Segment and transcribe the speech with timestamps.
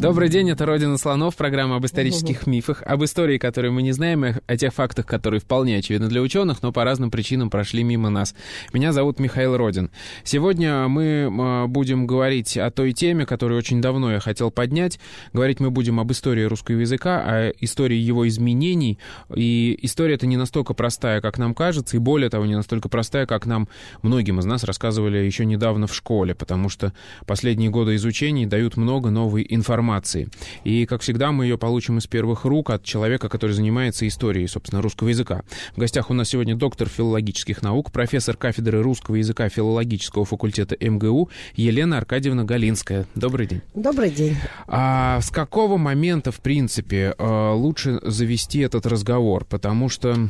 [0.00, 4.26] Добрый день, это «Родина слонов», программа об исторических мифах, об истории, которые мы не знаем,
[4.26, 8.08] и о тех фактах, которые вполне очевидны для ученых, но по разным причинам прошли мимо
[8.08, 8.36] нас.
[8.72, 9.90] Меня зовут Михаил Родин.
[10.22, 15.00] Сегодня мы будем говорить о той теме, которую очень давно я хотел поднять.
[15.32, 19.00] Говорить мы будем об истории русского языка, о истории его изменений.
[19.34, 23.26] И история эта не настолько простая, как нам кажется, и более того, не настолько простая,
[23.26, 23.66] как нам
[24.02, 26.92] многим из нас рассказывали еще недавно в школе, потому что
[27.26, 30.28] последние годы изучений дают много новой информации информации.
[30.64, 34.82] И, как всегда, мы ее получим из первых рук от человека, который занимается историей, собственно,
[34.82, 35.42] русского языка.
[35.74, 41.30] В гостях у нас сегодня доктор филологических наук, профессор кафедры русского языка филологического факультета МГУ
[41.54, 43.06] Елена Аркадьевна Галинская.
[43.14, 43.62] Добрый день.
[43.74, 44.36] Добрый день.
[44.66, 49.44] А с какого момента, в принципе, э, лучше завести этот разговор?
[49.44, 50.28] Потому что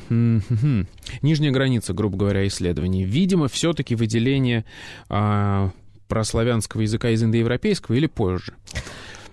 [1.22, 3.04] нижняя граница, грубо говоря, исследований.
[3.04, 4.64] Видимо, все-таки выделение
[5.08, 5.70] а,
[6.08, 8.54] прославянского языка из индоевропейского или позже?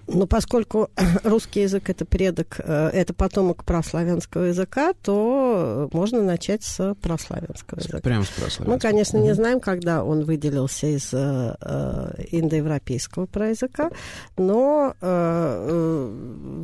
[0.07, 0.89] Но поскольку
[1.23, 7.99] русский язык это предок, э, это потомок прославянского языка, то можно начать с прославянского языка.
[7.99, 8.73] Прямо с прославянского.
[8.73, 13.89] Мы, конечно, не знаем, когда он выделился из э, э, индоевропейского проязыка,
[14.37, 14.95] но,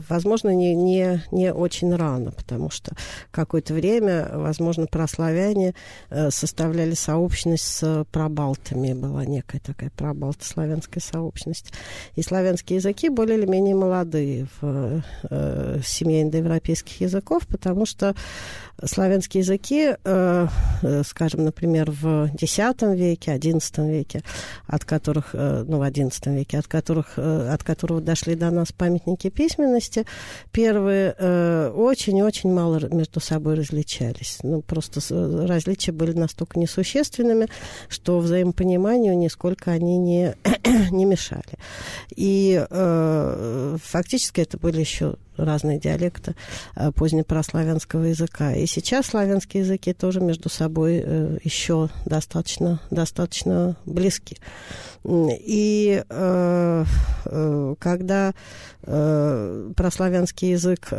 [0.09, 2.93] возможно, не, не, не очень рано, потому что
[3.31, 5.73] какое-то время, возможно, прославяне
[6.29, 11.71] составляли сообщность с пробалтами, была некая такая пробалтославянская сообщность.
[12.15, 18.13] И славянские языки более более или менее молодые в э, семье индоевропейских языков, потому что
[18.85, 20.47] славянские языки, э,
[20.81, 24.23] э, скажем, например, в X веке, XI веке,
[24.67, 29.29] от которых, э, ну, в XI веке, от которых, от которого дошли до нас памятники
[29.29, 30.05] письменности,
[30.51, 34.39] первые очень-очень мало между собой различались.
[34.43, 35.01] Ну, просто
[35.47, 37.47] различия были настолько несущественными,
[37.89, 40.35] что взаимопониманию нисколько они не,
[40.91, 41.57] не мешали.
[42.15, 42.63] И
[43.83, 46.35] фактически это были еще разные диалекты
[46.75, 48.53] э, позднепрославянского языка.
[48.53, 54.37] И сейчас славянские языки тоже между собой э, еще достаточно, достаточно близки.
[55.03, 56.85] И э,
[57.79, 58.33] когда
[58.83, 60.91] прославянский язык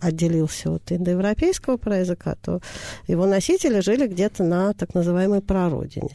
[0.00, 2.60] отделился от индоевропейского проязыка, то
[3.06, 6.10] его носители жили где-то на так называемой прародине.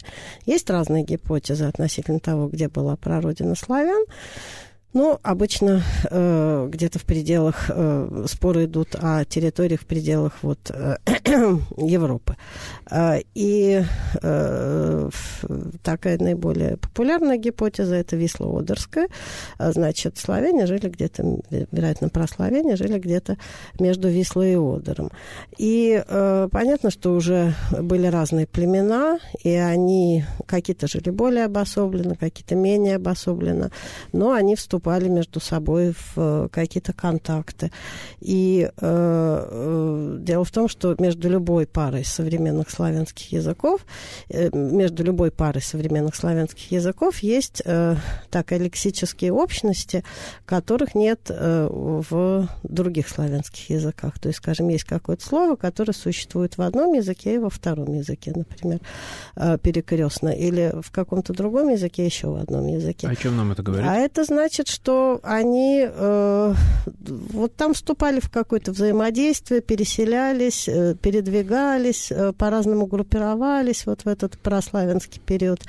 [0.46, 4.04] Есть разные гипотезы относительно того, где была прародина славян.
[4.92, 10.96] Ну, обычно э, где-то в пределах, э, споры идут о территориях в пределах вот, э,
[11.76, 12.36] Европы.
[12.90, 13.84] Э, и
[14.20, 15.10] э,
[15.84, 19.06] такая наиболее популярная гипотеза– это Висло-Одерская.
[19.58, 21.38] А, значит, славяне жили где-то,
[21.70, 23.36] вероятно, прославяне жили где-то
[23.78, 25.12] между Вислой и Одером.
[25.56, 32.56] И э, понятно, что уже были разные племена, и они какие-то жили более обособленно, какие-то
[32.56, 33.70] менее обособленно,
[34.12, 37.70] но они вступали вступали между собой в э, какие-то контакты.
[38.20, 43.84] И э, э, дело в том, что между любой парой современных славянских языков,
[44.30, 47.96] э, между любой парой современных славянских языков есть э,
[48.30, 50.02] так лексические общности,
[50.46, 54.18] которых нет э, в других славянских языках.
[54.18, 58.32] То есть, скажем, есть какое-то слово, которое существует в одном языке и во втором языке,
[58.34, 58.80] например,
[59.36, 63.06] э, перекрестно, или в каком-то другом языке еще в одном языке.
[63.06, 63.86] О чем нам это говорит?
[63.86, 66.54] А это значит, что они э,
[67.06, 74.38] вот там вступали в какое-то взаимодействие, переселялись, э, передвигались, э, по-разному группировались вот в этот
[74.38, 75.60] прославянский период.
[75.60, 75.68] То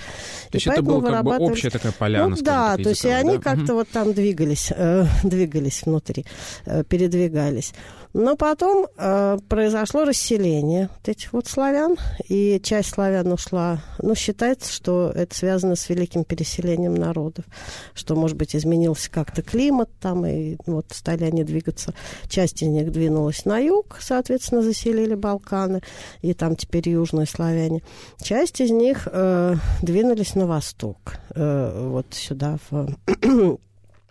[0.54, 3.42] есть это была как бы общая такая поляна, ну, Да, то есть и они да?
[3.42, 6.26] как-то вот там двигались, э, двигались внутри,
[6.66, 7.74] э, передвигались.
[8.14, 11.96] Но потом э, произошло расселение вот этих вот славян,
[12.28, 13.82] и часть славян ушла.
[14.00, 17.46] Ну, считается, что это связано с великим переселением народов,
[17.94, 21.94] что, может быть, изменился как-то климат там, и вот стали они двигаться.
[22.28, 25.82] Часть из них двинулась на юг, соответственно, заселили Балканы,
[26.22, 27.82] и там теперь южные славяне.
[28.22, 32.88] Часть из них э, двинулись на восток, э, вот сюда, в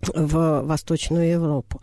[0.03, 1.81] в Восточную Европу.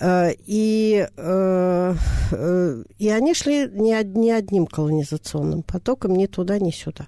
[0.00, 1.94] Э, и, э,
[2.32, 7.06] э, и они шли не, не одним колонизационным потоком, ни туда, ни сюда.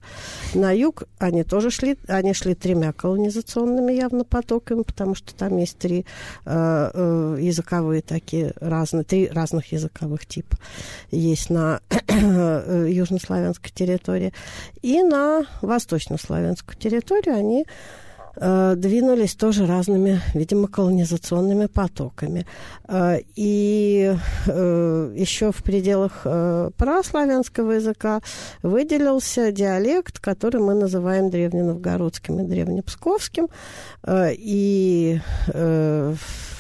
[0.55, 5.79] На юг они тоже шли, они шли тремя колонизационными явно потоками, потому что там есть
[5.79, 6.07] три
[6.45, 10.57] языковые такие разные, три разных языковых типа
[11.11, 14.33] есть на южнославянской территории.
[14.83, 17.67] И на восточнославянскую территорию они
[18.37, 22.47] двинулись тоже разными, видимо, колонизационными потоками.
[22.89, 24.15] Э, и
[24.47, 26.27] э, еще в пределах
[26.77, 28.21] праславянского языка
[28.63, 33.49] выделился диалект, который мы называем древненовгородским и древнепсковским.
[34.07, 35.21] И
[35.53, 36.15] Э,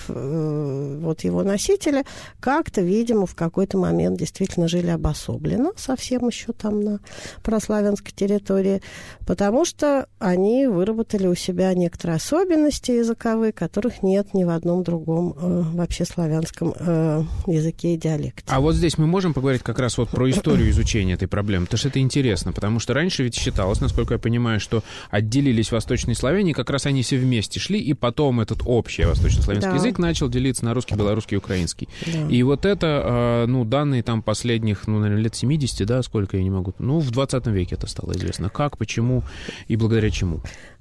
[0.08, 2.04] вот его носители
[2.40, 7.00] как-то, видимо, в какой-то момент действительно жили обособленно, совсем еще там на
[7.42, 8.82] прославянской территории,
[9.26, 15.34] потому что они выработали у себя некоторые особенности языковые, которых нет ни в одном другом
[15.36, 18.44] э, вообще славянском э, языке и диалекте.
[18.48, 21.78] А вот здесь мы можем поговорить как раз вот про историю изучения этой проблемы, потому
[21.78, 26.54] что это интересно, потому что раньше ведь считалось, насколько я понимаю, что отделились восточные славяне,
[26.54, 29.76] как раз они все вместе шли, и потом этот общий восточнославянский да.
[29.76, 31.88] язык язык начал делиться на русский, белорусский, украинский.
[32.06, 32.28] Да.
[32.28, 36.42] И вот это, а, ну, данные там последних, ну, наверное, лет 70, да, сколько я
[36.42, 36.74] не могу...
[36.78, 38.48] Ну, в 20 веке это стало известно.
[38.48, 39.22] Как, почему
[39.68, 40.40] и благодаря чему?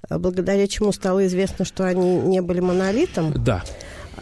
[0.09, 3.33] Благодаря чему стало известно, что они не были монолитом?
[3.33, 3.63] Да.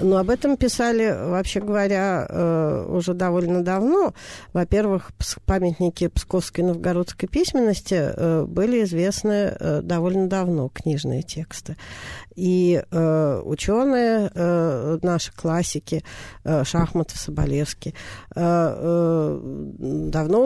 [0.02, 4.14] Но об этом писали, вообще говоря, э, уже довольно давно.
[4.54, 5.12] Во-первых,
[5.46, 11.78] памятники псковской и новгородской письменности э, были известны э, довольно давно, книжные тексты.
[12.34, 14.32] И ученые,
[15.04, 16.02] наши классики,
[16.46, 17.94] Шахматов, Соболевский,
[18.34, 19.38] давно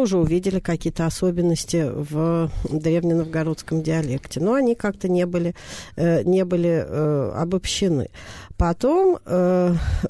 [0.01, 4.39] уже увидели какие-то особенности в древненовгородском диалекте.
[4.39, 5.53] Но они как-то не были,
[5.95, 6.87] не были
[7.35, 8.09] обобщены.
[8.57, 9.44] Потом э,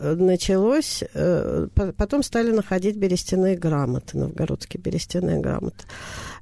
[0.01, 1.67] началось, э,
[1.97, 5.85] потом стали находить берестяные грамоты, новгородские берестяные грамоты.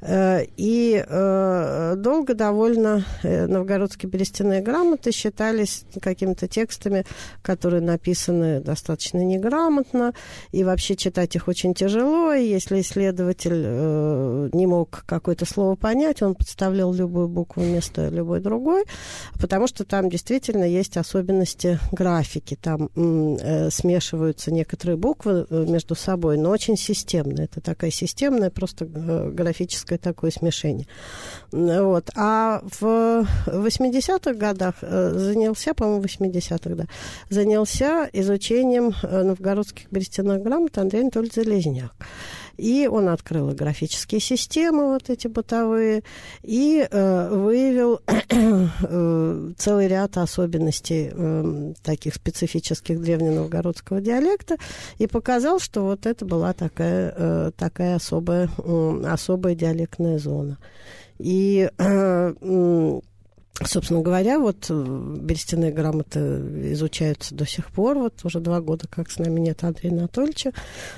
[0.06, 7.06] Э, и э, долго довольно э, новгородские берестяные грамоты считались какими-то текстами,
[7.42, 10.14] которые написаны достаточно неграмотно,
[10.52, 16.36] и вообще читать их очень тяжело, и если исследователь не мог какое-то слово понять, он
[16.36, 18.84] подставлял любую букву вместо любой другой,
[19.40, 26.78] потому что там действительно есть особенности графики, там смешиваются некоторые буквы между собой, но очень
[26.78, 27.42] системно.
[27.42, 30.88] Это такая системная просто графическая некое такое смешение.
[31.52, 32.10] Вот.
[32.16, 36.86] А в 80-х годах э, занялся, по-моему, в 80-х, да,
[37.30, 41.94] занялся изучением э, новгородских берестяных грамот Андрей Анатольевич Залезняк.
[42.58, 46.04] И он открыл графические системы, вот эти бытовые,
[46.44, 54.58] и э, выявил э, целый ряд особенностей э, таких специфических древненовгородского диалекта
[55.00, 60.58] и показал, что вот это была такая, э, такая особая, э, особая диалектная зона.
[61.18, 63.00] И э,
[63.66, 66.20] Собственно говоря, вот э, берестяные грамоты
[66.74, 67.98] изучаются до сих пор.
[67.98, 70.52] Вот уже два года, как с нами нет Андрея Анатольевича.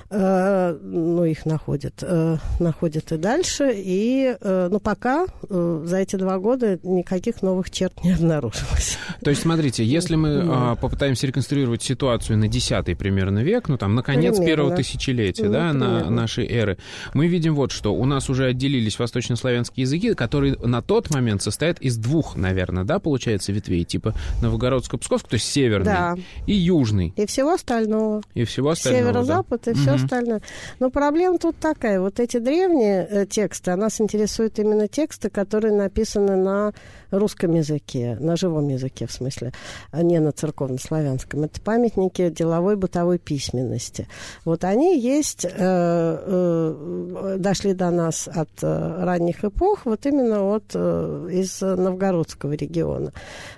[0.09, 3.71] Э, ну, их находят, э, находят и дальше.
[3.75, 8.97] И, э, ну, пока э, за эти два года никаких новых черт не обнаружилось.
[9.23, 13.95] То есть, смотрите, если мы э, попытаемся реконструировать ситуацию на десятый примерно век, ну, там,
[13.95, 14.45] на конец примерно.
[14.45, 16.77] первого тысячелетия, ну, да, на нашей эры,
[17.13, 17.93] мы видим вот что.
[17.93, 22.54] У нас уже отделились восточнославянские языки, которые на тот момент состоят из двух наверное,
[22.85, 26.15] да, получается, ветвей, типа Новгородско-Псковск, то есть северный да.
[26.45, 27.13] и южный.
[27.15, 28.21] И всего остального.
[28.33, 29.71] И всего остального, Северо-запад да.
[29.71, 30.03] и все угу.
[30.03, 30.41] остальное.
[30.79, 31.99] Но проблема тут такая.
[31.99, 36.73] Вот эти древние э, тексты, а нас интересуют именно тексты, которые написаны на
[37.11, 39.53] русском языке, на живом языке, в смысле,
[39.91, 41.43] а не на церковно-славянском.
[41.43, 44.07] Это памятники деловой бытовой письменности.
[44.43, 50.71] Вот они есть, э, э, дошли до нас от э, ранних эпох, вот именно вот
[50.73, 53.13] э, из Новгородского региона,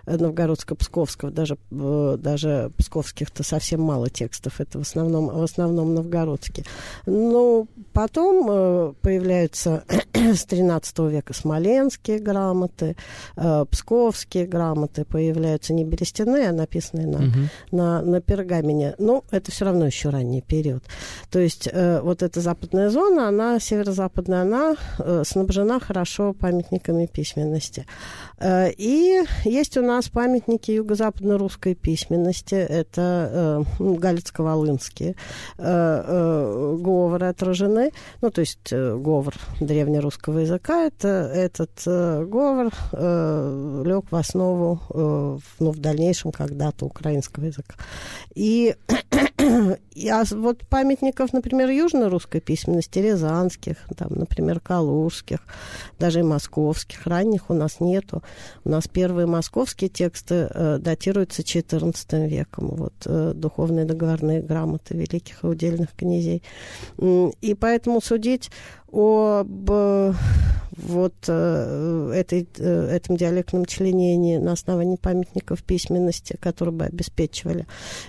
[0.06, 6.66] э, Новгородско-Псковского, даже, э, даже псковских-то совсем мало текстов, это в основном, в основном новгородские.
[7.06, 12.96] Но ну, потом э, появляются с 13 века смоленские грамоты,
[13.38, 17.40] э, псковские грамоты появляются не берестяные, а написанные на, угу.
[17.72, 18.96] на, на пергамене.
[18.98, 20.84] Но это все равно еще ранний период.
[21.30, 27.86] То есть э, вот эта западная зона, она, северо-западная, она э, снабжена хорошо памятниками письменности.
[28.40, 32.56] Э, И есть у нас памятники юго-западно-русской письменности.
[32.56, 35.16] Это галицко-волынские
[35.58, 37.92] говоры отражены.
[38.22, 40.86] Ну, то есть говор древнерусского языка.
[40.86, 42.72] Это этот говор
[43.86, 44.80] лег в основу
[45.60, 47.76] ну, в дальнейшем когда-то украинского языка.
[48.36, 48.76] И
[50.10, 55.40] а вот памятников, например, южно-русской письменности, рязанских, там, например, калужских,
[56.00, 58.24] даже и московских, ранних у нас нету.
[58.64, 65.44] У нас первые московские тексты э, датируются XIV веком, вот, э, духовные договорные грамоты великих
[65.44, 66.44] и удельных князей.
[66.98, 68.50] И поэтому судить
[68.92, 69.70] об
[70.78, 77.66] вот э, этой, э, этом диалектном членении на основании памятников письменности, которые бы обеспечивали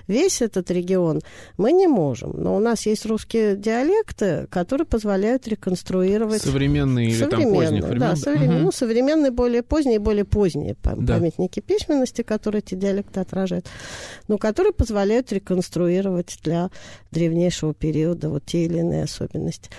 [0.06, 1.20] весь этот регион,
[1.56, 2.32] мы не можем.
[2.36, 6.42] Но у нас есть русские диалекты, которые позволяют реконструировать...
[6.42, 8.00] Современные или там поздних времен?
[8.00, 8.56] Да, современ...
[8.56, 8.64] угу.
[8.64, 11.14] ну, современные, более поздние более поздние да.
[11.14, 13.66] памятники письменности, которые эти диалекты отражают,
[14.28, 16.70] но которые позволяют реконструировать для
[17.10, 19.70] древнейшего периода вот те или иные особенности.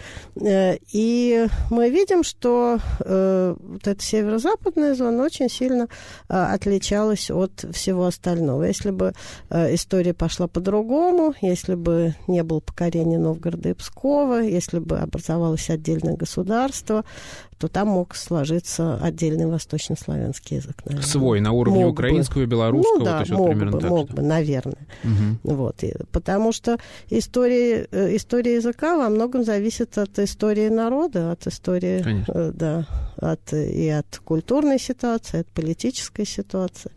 [0.92, 5.88] И мы видим, что э, вот эта северо-западная зона очень сильно
[6.28, 8.64] э, отличалась от всего остального.
[8.64, 9.14] Если бы
[9.50, 15.70] э, история пошла по-другому, если бы не было покорения Новгорода и Пскова, если бы образовалось
[15.70, 17.06] отдельное государство,
[17.60, 20.78] то там мог сложиться отдельный восточнославянский язык.
[20.86, 21.06] Наверное.
[21.06, 22.48] Свой, на уровне мог украинского, бы.
[22.48, 23.90] белорусского, ну, да, то есть мог вот примерно бы, так.
[23.90, 24.16] Мог что?
[24.16, 24.88] бы, наверное.
[25.04, 25.56] Угу.
[25.56, 26.78] Вот, и, потому что
[27.10, 32.32] история, э, история языка во многом зависит от истории народа, от истории, Конечно.
[32.34, 32.88] Э, да,
[33.18, 36.92] от, и от культурной ситуации, от политической ситуации.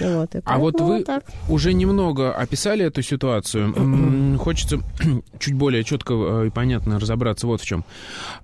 [0.00, 1.24] Вот, а вот вы так.
[1.48, 4.38] уже немного описали эту ситуацию.
[4.38, 4.80] Хочется
[5.38, 7.84] чуть более четко э, и понятно разобраться вот в чем.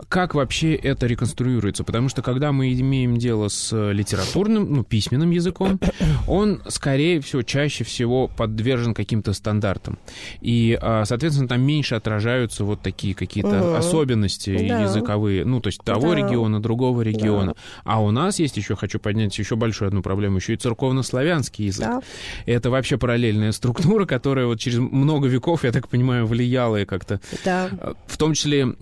[0.08, 1.84] Как вообще это реконструируется?
[1.84, 5.78] Потому что когда мы имеем дело с литературным, ну, письменным языком,
[6.28, 9.98] он, скорее всего, чаще всего подвержен каким-то стандартам.
[10.40, 13.74] И, а, соответственно, там меньше отражаются вот такие какие-то угу.
[13.74, 14.82] особенности да.
[14.82, 16.16] языковые, ну, то есть того да.
[16.16, 17.54] региона, другого региона.
[17.54, 17.60] Да.
[17.84, 21.66] А у нас есть еще, хочу поднять еще большую одну проблему, еще и церковно-славянская славянский
[21.66, 21.86] язык.
[21.86, 22.00] Да.
[22.46, 27.20] Это вообще параллельная структура, которая вот через много веков, я так понимаю, влияла и как-то...
[27.44, 27.70] Да.
[28.06, 28.74] В том числе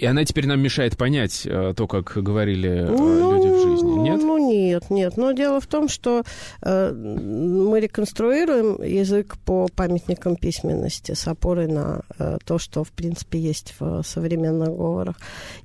[0.00, 4.20] и она теперь нам мешает понять э, то, как говорили ну, люди в жизни, нет?
[4.22, 5.16] Ну, нет, нет.
[5.18, 6.22] Но дело в том, что
[6.62, 13.38] э, мы реконструируем язык по памятникам письменности с опорой на э, то, что, в принципе,
[13.38, 15.16] есть в современных говорах.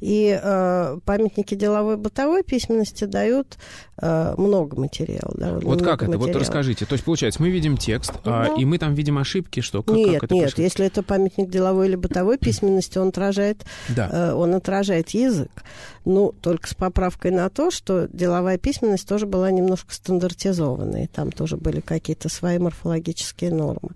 [0.01, 3.58] И э, памятники деловой бытовой письменности дают
[4.01, 5.62] э, много материала.
[5.62, 6.12] Вот как это?
[6.12, 6.27] Материала.
[6.27, 6.86] Вот расскажите.
[6.86, 8.50] То есть, получается, мы видим текст, да.
[8.54, 9.82] а, и мы там видим ошибки, что?
[9.82, 10.44] Как, нет, как это нет.
[10.44, 10.72] происходит?
[10.72, 15.63] Если это памятник деловой или бытовой письменности, он отражает да э, он отражает язык.
[16.05, 21.08] Ну, только с поправкой на то, что деловая письменность тоже была немножко стандартизованной.
[21.08, 23.91] Там тоже были какие-то свои морфологические нормы.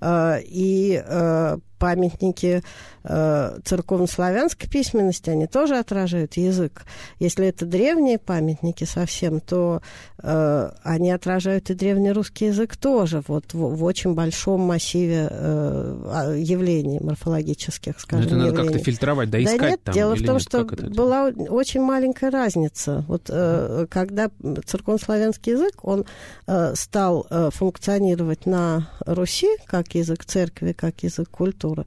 [0.00, 2.62] Э, и э, памятники
[3.02, 6.86] э, церковно-славянской письменности, они тоже отражают язык.
[7.18, 9.82] Если это древние памятники совсем, то
[10.22, 17.00] э, они отражают и древнерусский язык тоже, вот в, в очень большом массиве э, явлений
[17.00, 18.38] морфологических, скажем.
[18.38, 19.94] Но это надо как-то фильтровать, да, искать да нет, там?
[19.94, 23.04] Дело в том, нет, что была очень маленькая разница.
[23.08, 24.30] Вот э, когда
[24.64, 26.06] церковно-славянский язык, он
[26.46, 31.86] э, стал э, функционировать на Руси как язык церкви, как язык культуры, литературы,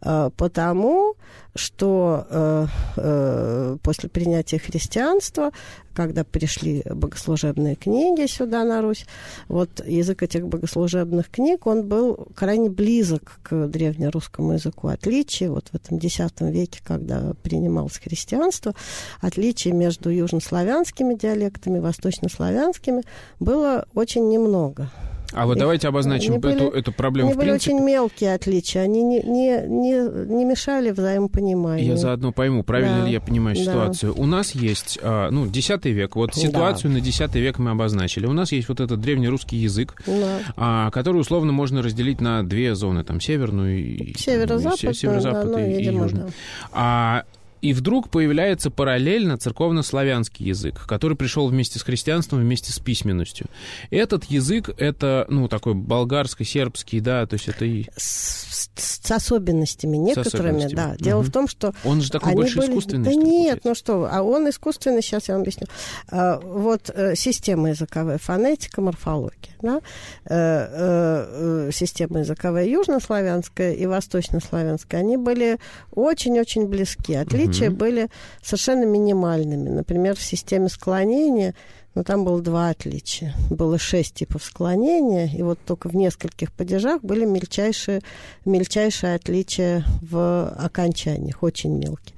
[0.00, 1.14] а, потому
[1.54, 2.66] что э,
[2.98, 5.52] э, после принятия христианства,
[5.94, 9.06] когда пришли богослужебные книги сюда на Русь,
[9.48, 14.88] вот язык этих богослужебных книг, он был крайне близок к древнерусскому языку.
[14.88, 18.74] Отличие вот в этом X веке, когда принималось христианство,
[19.22, 23.02] отличие между южнославянскими диалектами, восточнославянскими
[23.40, 24.90] было очень немного.
[25.36, 27.28] А вот давайте обозначим эту, были, эту проблему.
[27.28, 27.72] Они в принципе.
[27.72, 31.86] были очень мелкие отличия, они не, не, не, не мешали взаимопониманию.
[31.86, 34.14] Я заодно пойму, правильно да, ли я понимаю ситуацию.
[34.14, 34.22] Да.
[34.22, 36.98] У нас есть, а, ну, X век, вот ситуацию да.
[36.98, 38.26] на X век мы обозначили.
[38.26, 40.38] У нас есть вот этот древнерусский язык, да.
[40.56, 44.16] а, который условно можно разделить на две зоны, там, северную и...
[44.16, 46.26] Северо-запад, северо-запад да, и, ну, и южную.
[46.26, 46.32] Да.
[46.72, 47.24] А
[47.66, 53.46] и вдруг появляется параллельно церковно-славянский язык, который пришел вместе с христианством, вместе с письменностью.
[53.90, 57.86] Этот язык, это, ну, такой болгарско-сербский, да, то есть это и...
[57.96, 60.76] С, с особенностями некоторыми, с особенностями.
[60.76, 60.96] да.
[60.96, 61.28] Дело угу.
[61.28, 61.74] в том, что...
[61.84, 62.70] Он же такой больше были...
[62.70, 65.66] искусственный, Да нет, ну что а он искусственный, сейчас я вам объясню.
[66.08, 69.80] А, вот э, система языковая, фонетика, морфология, да?
[70.24, 75.58] Э, э, система языковая южнославянская и восточнославянская, они были
[75.90, 77.14] очень-очень близки.
[77.14, 78.08] Отличия отличия были
[78.42, 79.68] совершенно минимальными.
[79.68, 81.54] Например, в системе склонения
[81.96, 83.34] но там было два отличия.
[83.48, 88.02] Было шесть типов склонения, и вот только в нескольких падежах были мельчайшие,
[88.44, 92.14] мельчайшие отличия в окончаниях, очень мелкие.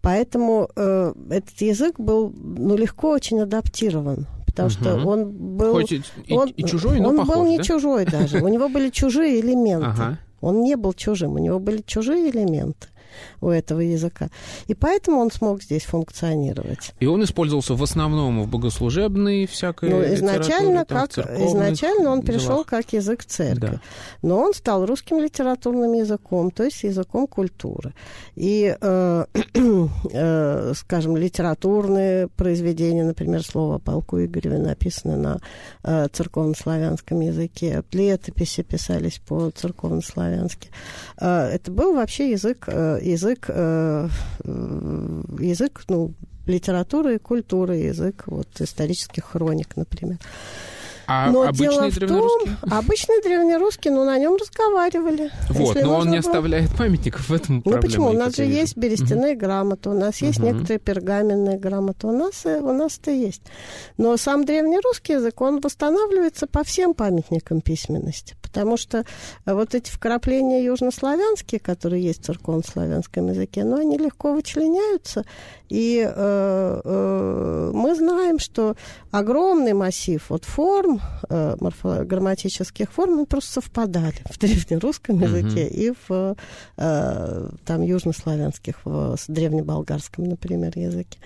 [0.00, 4.74] Поэтому э, этот язык был ну, легко очень адаптирован потому угу.
[4.74, 5.72] что он был...
[5.72, 7.62] Хоть и, он, и чужой, но Он похож, был не да?
[7.62, 9.86] чужой даже, у него были чужие элементы.
[9.86, 10.18] Ага.
[10.40, 12.88] Он не был чужим, у него были чужие элементы
[13.40, 14.28] у этого языка.
[14.66, 16.92] И поэтому он смог здесь функционировать.
[17.00, 22.48] И он использовался в основном в богослужебной всякой ну, изначально, там, как, изначально он пришел
[22.48, 22.66] делах.
[22.66, 23.58] как язык церкви.
[23.58, 23.80] Да.
[24.22, 27.94] Но он стал русским литературным языком, то есть языком культуры.
[28.36, 29.24] И, э,
[30.12, 35.40] э, скажем, литературные произведения, например, слово о полку Игореве написано на
[35.82, 40.70] э, церковнославянском языке, летописи писались по церковнославянски.
[41.20, 44.08] Э, это был вообще язык э, язык, э,
[44.44, 46.12] э, язык ну,
[46.46, 50.18] литературы и культуры, язык вот, исторических хроник, например.
[51.10, 52.50] А но обычный дело в древнерусский?
[52.60, 55.30] том, обычный древнерусский, но на нем разговаривали.
[55.48, 58.06] Вот, но он не было- оставляет памятников в этом Ну проблема, почему?
[58.08, 58.58] У нас же вижу.
[58.60, 60.48] есть берестяные грамоты, у нас есть Мгм.
[60.48, 63.42] некоторые пергаменные грамоты, у нас, и- у нас это есть.
[63.96, 69.04] Но сам древнерусский язык, он восстанавливается по всем памятникам письменности, потому что
[69.46, 75.24] э, вот эти вкрапления южнославянские, которые есть в церковнославянском языке, но они легко вычленяются,
[75.70, 78.76] и э, э, мы знаем, что
[79.10, 80.97] огромный массив вот форм,
[81.28, 86.36] э, морфо- грамматических форм, они просто совпадали в древнерусском языке и в
[86.76, 91.18] э, там южнославянских, в древнеболгарском, например, языке.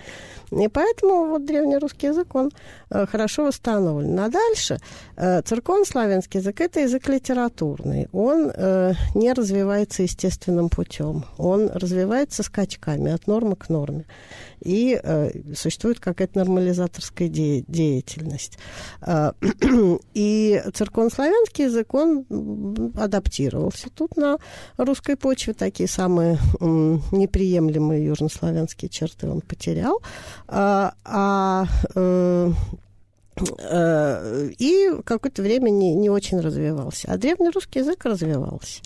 [0.51, 2.51] И поэтому вот древнерусский язык, он
[2.89, 4.19] э, хорошо восстановлен.
[4.19, 4.79] А дальше
[5.15, 8.07] э, церковнославянский язык– это язык литературный.
[8.11, 11.25] Он э, не развивается естественным путем.
[11.37, 14.05] Он развивается скачками от нормы к норме.
[14.63, 18.57] И э, существует какая-то нормализаторская де- деятельность.
[19.01, 19.31] Э,
[20.13, 22.25] и церковнославянский язык, он
[22.95, 24.37] адаптировался тут на
[24.77, 25.53] русской почве.
[25.53, 30.01] Такие самые неприемлемые южнославянские черты он потерял.
[30.47, 31.65] А, а,
[31.95, 32.51] э,
[33.59, 37.11] э, и какое-то время не, не очень развивался.
[37.11, 38.81] А древнерусский язык развивался.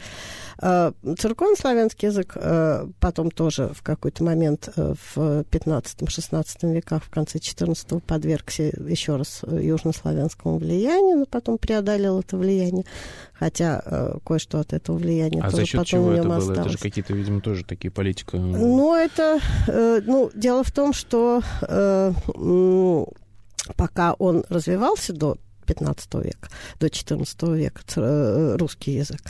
[0.59, 7.39] Э, Церковнославянский язык э, потом тоже в какой-то момент э, в 15-16 веках, в конце
[7.39, 12.85] 14 подвергся еще раз южнославянскому влиянию, но потом преодолел это влияние,
[13.33, 16.37] хотя кое-что от этого влияния А тоже за счет потом чего в это нем было?
[16.37, 16.71] Это осталось.
[16.71, 18.37] же какие-то, видимо, тоже такие политика...
[18.37, 19.39] Ну, это,
[20.05, 21.41] ну, дело в том, что
[23.75, 25.37] пока он развивался до
[25.68, 26.50] 15 века,
[26.80, 29.22] до 14 века э, русский язык,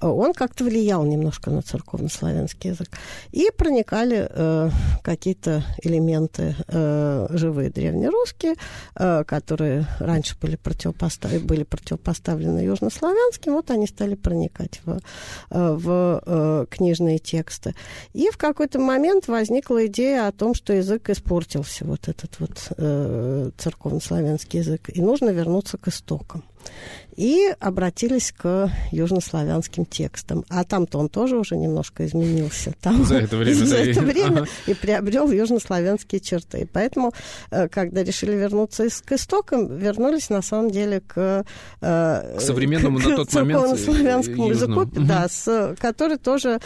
[0.00, 2.88] э, он как-то влиял немножко на церковнославянский язык.
[3.32, 4.70] И проникали э,
[5.02, 8.54] какие-то элементы э, живые древнерусские,
[8.94, 14.98] э, которые раньше были, противопоставлены, были противопоставлены южнославянским, вот они стали проникать в,
[15.50, 17.74] э, в э, книжные тексты.
[18.12, 23.50] И в какой-то момент возникла идея о том, что язык испортился, вот этот вот э,
[23.58, 26.44] церковнославянский язык, и нужно вернуться к истокам.
[27.16, 30.44] И обратились к южнославянским текстам.
[30.48, 32.72] А там-то он тоже уже немножко изменился.
[32.80, 34.46] Там, За это время, за это время ага.
[34.66, 36.62] и приобрел южнославянские черты.
[36.62, 37.12] И поэтому,
[37.50, 41.44] э, когда решили вернуться к истокам, вернулись на самом деле к,
[41.82, 46.60] э, К современному на тот момент, э, церковнославянскому языку, да, с, который тоже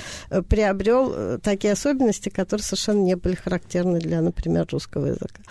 [0.49, 5.43] приобрел такие особенности, которые совершенно не были характерны для, например, русского языка.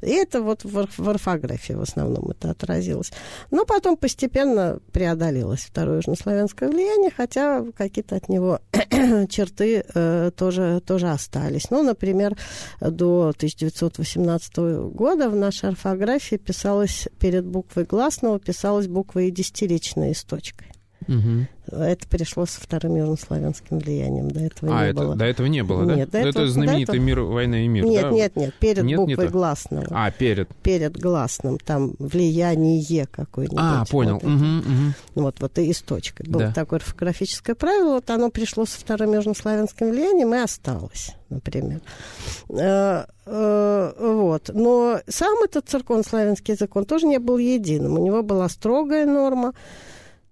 [0.00, 3.12] И это вот в, в орфографии в основном это отразилось.
[3.50, 8.60] Но потом постепенно преодолелось второе южнославянское влияние, хотя какие-то от него
[9.28, 11.70] черты э, тоже, тоже остались.
[11.70, 12.36] Ну, например,
[12.80, 14.56] до 1918
[14.92, 20.73] года в нашей орфографии писалось перед буквой гласного писалась буква и десятиричная с точкой.
[21.06, 21.48] Мгм.
[21.70, 24.30] Это перешло со вторым южнославянским влиянием.
[24.30, 25.16] До этого А, не это, было.
[25.16, 25.94] до этого не было, да?
[25.96, 28.10] Нет, до этого- это знаменитый до этого- мир, война и мир, нет, да?
[28.10, 29.32] нет, нет, перед Нет, не буквой то?
[29.32, 29.86] гласного.
[29.90, 30.54] А, перед.
[30.56, 33.58] Перед гласным, там влияние какое-нибудь.
[33.60, 34.14] А, понял.
[34.14, 34.28] Вот, это.
[34.28, 34.94] Мгм, мгм.
[35.14, 36.28] вот, вот и с точкой.
[36.28, 36.52] Было Да.
[36.52, 41.80] такое орфографическое правило, вот оно пришло со вторым южнославянским влиянием и осталось, например.
[42.50, 44.50] Э, э, Вот.
[44.52, 47.98] Но сам этот церковнославянский язык, он тоже не был единым.
[47.98, 49.52] У него была строгая норма,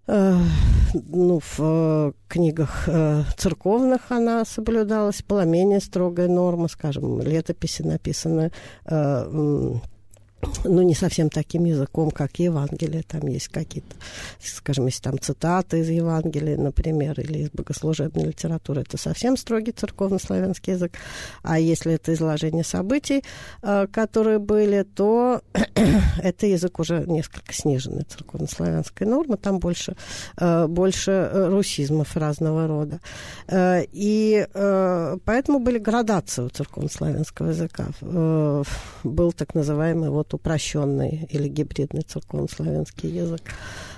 [0.07, 8.51] ну, в э, книгах э, церковных она соблюдалась, была менее строгая норма, скажем, летописи написаны
[8.85, 9.75] э,
[10.65, 13.03] ну, не совсем таким языком, как Евангелие.
[13.03, 13.97] Там есть какие-то,
[14.41, 20.75] скажем, если там цитаты из Евангелия, например, или из богослужебной литературы, это совсем строгий церковнославянский
[20.75, 20.93] язык.
[21.43, 23.25] А если это изложение событий,
[23.63, 25.43] э, которые были, то
[26.23, 29.97] это язык уже несколько сниженный церковнославянской нормы, там больше,
[30.39, 33.01] э, больше русизмов разного рода.
[33.49, 34.47] Э, и
[35.25, 37.89] поэтому были градации у церковнославянского языка.
[39.05, 43.42] Был так называемый вот упрощенный или гибридный церковнославянский язык.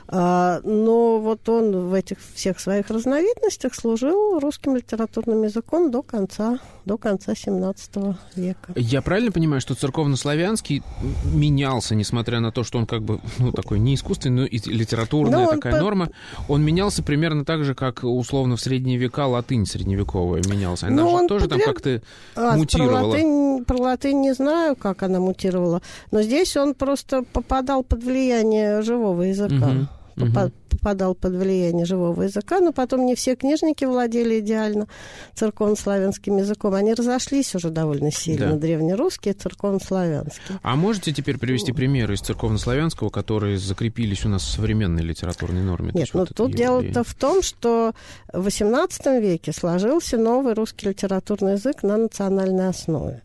[0.09, 6.59] А, но вот он в этих всех своих разновидностях служил русским литературным языком до конца,
[6.85, 7.91] до конца 17
[8.37, 8.73] века.
[8.77, 10.83] Я правильно понимаю, что церковнославянский
[11.25, 15.45] менялся, несмотря на то, что он как бы, ну, такой не искусственный, но и литературная
[15.45, 15.81] но такая по...
[15.81, 16.11] норма,
[16.49, 20.87] он менялся примерно так же, как условно в средние века латынь средневековая менялся.
[20.87, 21.65] Она ну, же тоже потреб...
[21.65, 22.03] там как-то
[22.35, 22.99] а, мутировала.
[22.99, 28.05] Про латынь, про латынь не знаю, как она мутировала, но здесь он просто попадал под
[28.05, 29.69] влияние живого языка.
[29.69, 30.53] Угу угу.
[30.75, 34.87] Попадал под влияние живого языка, но потом не все книжники владели идеально
[35.35, 36.75] церковнославянским языком.
[36.75, 38.57] Они разошлись уже довольно сильно, да.
[38.57, 40.57] древнерусский и церковнославянский.
[40.63, 45.91] А можете теперь привести примеры из церковнославянского, которые закрепились у нас в современной литературной норме?
[45.95, 47.93] Нет, ну тут дело-то в том, что
[48.33, 53.23] в XVIII веке сложился новый русский литературный язык на национальной основе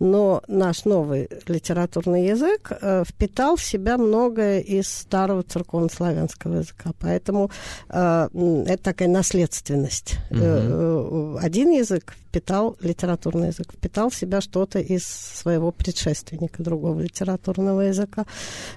[0.00, 6.90] но наш новый литературный язык э, впитал в себя многое из старого церковнославянского языка.
[6.98, 7.50] Поэтому
[7.90, 8.28] э,
[8.66, 10.16] это такая наследственность.
[10.30, 11.38] Угу.
[11.40, 18.24] Один язык впитал, литературный язык, впитал в себя что-то из своего предшественника, другого литературного языка.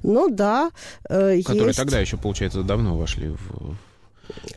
[0.03, 0.71] Ну да,
[1.03, 1.77] Которые есть...
[1.77, 3.77] тогда еще, получается, давно вошли в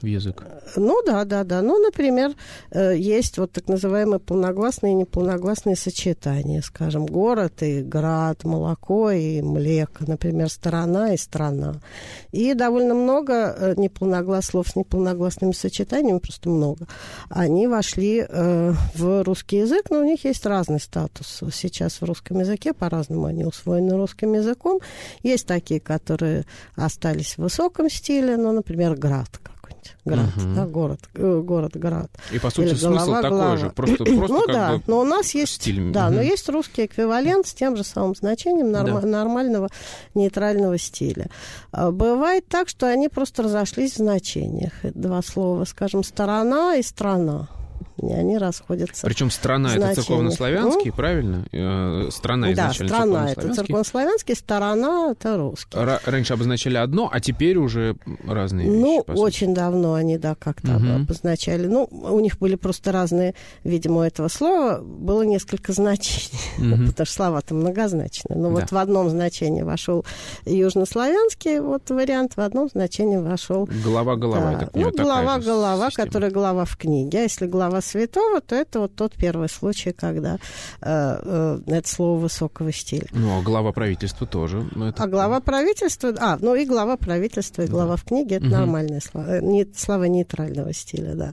[0.00, 0.44] в язык?
[0.76, 1.62] Ну да, да, да.
[1.62, 2.33] Ну, например,
[2.70, 9.40] э, есть вот так называемые полногласные и неполногласные сочетания, скажем, город и град, молоко и
[9.42, 11.81] млеко, например, сторона и страна.
[12.33, 16.87] И довольно много э, неполноглас слов с неполногласными сочетаниями, просто много.
[17.29, 21.42] Они вошли э, в русский язык, но у них есть разный статус.
[21.52, 24.81] Сейчас в русском языке по-разному они усвоены русским языком.
[25.22, 29.29] Есть такие, которые остались в высоком стиле, ну, например, град,
[30.06, 30.54] град, угу.
[30.54, 32.10] да, город, э, город, град.
[32.32, 33.56] И по сути Или смысл голова, такой голова.
[33.56, 35.92] же, просто, просто ну как да, бы но у нас есть, стиль.
[35.92, 36.14] да, угу.
[36.16, 39.06] но есть русский эквивалент с тем же самым значением норм, да.
[39.06, 39.68] нормального
[40.14, 41.26] нейтрального стиля.
[41.72, 44.72] А, бывает так, что они просто разошлись в значениях.
[44.82, 47.48] Два слова, скажем, сторона и страна
[47.98, 49.06] и они расходятся.
[49.06, 50.96] Причем страна это церковнославянский, ну?
[50.96, 51.46] правильно?
[51.52, 55.78] Э, страна изначально Да, страна это церковнославянский, сторона это русский.
[55.78, 59.04] Р- раньше обозначали одно, а теперь уже разные ну, вещи.
[59.09, 61.02] Ну, очень давно они, да, как-то угу.
[61.02, 61.66] обозначали.
[61.66, 66.87] Ну, у них были просто разные, видимо, у этого слова было несколько значений, угу.
[66.87, 68.38] потому что слова-то многозначные.
[68.38, 68.61] Но да.
[68.61, 70.04] вот в одном значении вошел
[70.44, 73.68] южнославянский вот вариант, в одном значении вошел...
[73.85, 74.68] Голова-голова, да.
[74.74, 77.20] Ну, голова-голова, которая голова в книге.
[77.20, 80.38] А если глава святого, то это вот тот первый случай, когда э,
[80.83, 83.07] э, это слово высокого стиля.
[83.12, 84.68] Ну, а глава правительства тоже.
[84.75, 85.03] Это...
[85.03, 87.96] А глава правительства, а, ну и глава правительства, и глава да.
[87.96, 88.55] в книге, это угу.
[88.55, 91.33] нормальные слова, э, не, слова нейтрального стиля, да.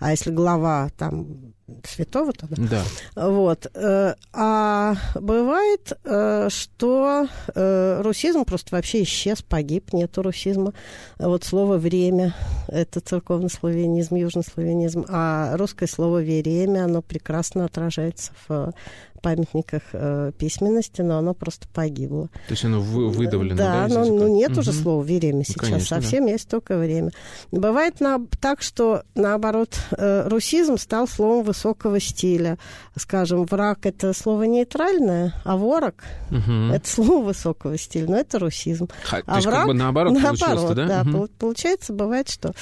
[0.00, 2.82] А если глава там святого тогда.
[3.14, 3.28] Да.
[3.30, 3.66] Вот.
[3.74, 10.72] Э, а бывает, э, что э, русизм просто вообще исчез, погиб, нету русизма.
[11.18, 12.34] Вот слово «время»—
[12.68, 18.72] это церковнославянизм, южнославянизм, а русское слово «время», оно прекрасно отражается в
[19.20, 22.28] памятниках э, письменности, но оно просто погибло.
[22.48, 23.88] То есть оно вы, выдавлено, да?
[23.88, 24.60] Да, но ну, нет угу.
[24.60, 26.32] уже слова «время» ну, сейчас, конечно, совсем да.
[26.32, 27.10] есть только «время».
[27.50, 32.58] Бывает на, так, что, наоборот, э, русизм стал словом высокого стиля.
[32.96, 35.94] Скажем, враг— это слово нейтральное, а ворог
[36.30, 38.88] угу.— это слово высокого стиля, но это русизм.
[39.04, 41.04] Ха, а то есть враг, как бы наоборот, наоборот да?
[41.04, 41.28] да угу.
[41.38, 42.52] Получается, бывает, что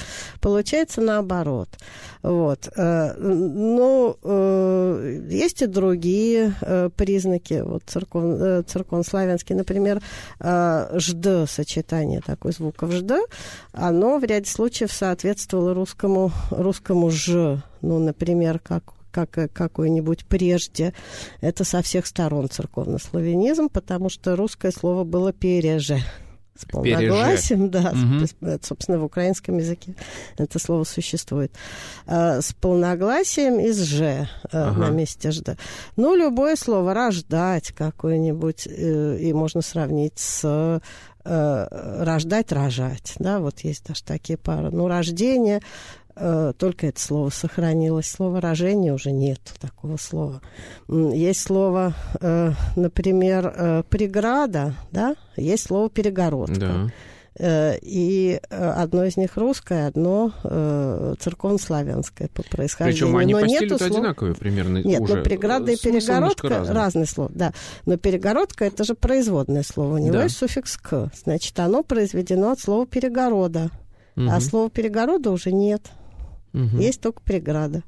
[0.41, 1.69] получается наоборот.
[2.21, 2.69] Вот.
[2.75, 10.01] Э, ну, э, есть и другие э, признаки, вот церков, церковнославянские, например,
[10.39, 13.11] «жд» сочетание такой звуков «жд»,
[13.71, 20.93] оно в ряде случаев соответствовало русскому, русскому «ж», ну, например, как как какой-нибудь прежде.
[21.41, 25.99] Это со всех сторон церковнославянизм, потому что русское слово было «переже».
[26.59, 28.59] С полногласием, да, угу.
[28.61, 29.95] собственно, в украинском языке
[30.37, 31.53] это слово существует.
[32.05, 34.77] А, с полногласием из «ж» ага.
[34.77, 35.57] на месте «жд».
[35.95, 40.81] Ну, любое слово «рождать» какое-нибудь, э, и можно сравнить с
[41.23, 41.67] э,
[42.03, 43.13] рождать, рожать.
[43.19, 44.69] Да, вот есть даже такие пары.
[44.71, 45.61] Ну, рождение
[46.19, 48.07] э, только это слово сохранилось.
[48.09, 50.41] Слово рожение уже нет такого слова.
[50.87, 56.55] Есть слово, э, например, э, преграда, да, есть слово перегородка.
[56.59, 56.87] Да.
[57.39, 60.33] Э, и одно из них русское, одно
[61.19, 63.05] церковнославянское по происхождению.
[63.05, 65.17] Причем они Но по нету слов- одинаковые примерно Нет, уже.
[65.17, 66.75] но преграда и перегородка разный.
[66.75, 67.53] разные слова, да.
[67.85, 70.23] Но перегородка это же производное слово, у него Да.
[70.23, 71.11] есть суффикс к.
[71.23, 73.69] Значит, оно произведено от слова перегорода.
[74.15, 75.91] А Мгм, слова перегорода уже нет.
[76.53, 76.79] Мгм.
[76.79, 77.83] Есть только преграда.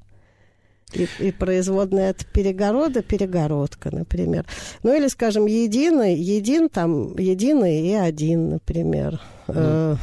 [0.94, 4.46] И, и производная от перегорода перегородка, например.
[4.84, 9.22] Ну или, скажем, единый, един там, единый и один, например.
[9.48, 9.96] Э,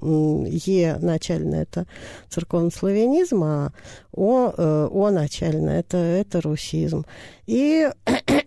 [0.00, 1.86] м, Е начальное это
[2.28, 3.72] церковнославянизм, а
[4.12, 7.04] О, э, О начальное это, это русизм.
[7.46, 7.88] И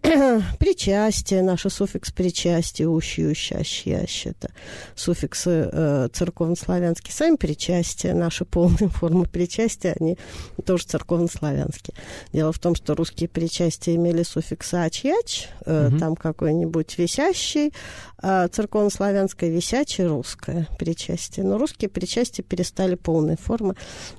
[0.59, 4.51] причастие, наш суффикс причастие, ущи, уща, щащ, это
[4.95, 7.13] суффиксы э, церковнославянские.
[7.13, 10.17] Сами причастия, наши полные формы причастия, они
[10.65, 11.95] тоже церковнославянские.
[12.33, 15.99] Дело в том, что русские причастия имели суффикс ач-яч, э, Мгм.
[15.99, 17.73] там какой-нибудь висящий,
[18.21, 21.45] а церковнославянское висячее русское причастие.
[21.45, 23.75] Но русские причастия перестали полной формы,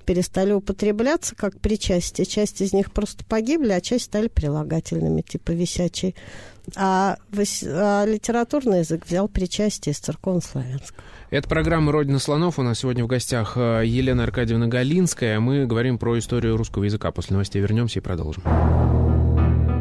[0.06, 2.24] перестали употребляться как причастие.
[2.24, 6.14] Часть из них просто погибли, а часть стали прилагательными, типа висячий.
[6.76, 11.02] А, а литературный язык взял причастие из церковнославянского.
[11.30, 12.58] Это программа «Родина слонов».
[12.58, 15.40] У нас сегодня в гостях э, Елена Аркадьевна Галинская.
[15.40, 17.10] Мы говорим про историю русского языка.
[17.12, 18.42] После новостей вернемся и продолжим.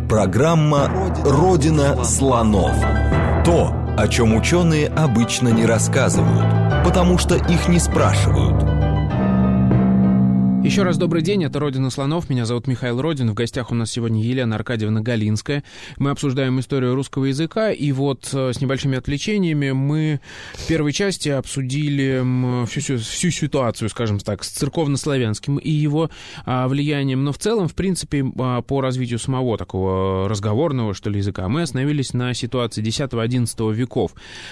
[0.07, 0.87] Программа
[1.23, 2.75] «Родина слонов».
[3.45, 8.78] То, о чем ученые обычно не рассказывают, потому что их не спрашивают.
[10.61, 13.89] Еще раз добрый день, это «Родина слонов», меня зовут Михаил Родин, в гостях у нас
[13.91, 15.63] сегодня Елена Аркадьевна Галинская.
[15.97, 20.19] Мы обсуждаем историю русского языка, и вот э, с небольшими отвлечениями мы
[20.53, 26.11] в первой части обсудили всю, сю- всю ситуацию, скажем так, с церковнославянским и его
[26.45, 31.19] а, влиянием, но в целом, в принципе, а, по развитию самого такого разговорного, что ли,
[31.19, 34.11] языка, мы остановились на ситуации X-XI веков,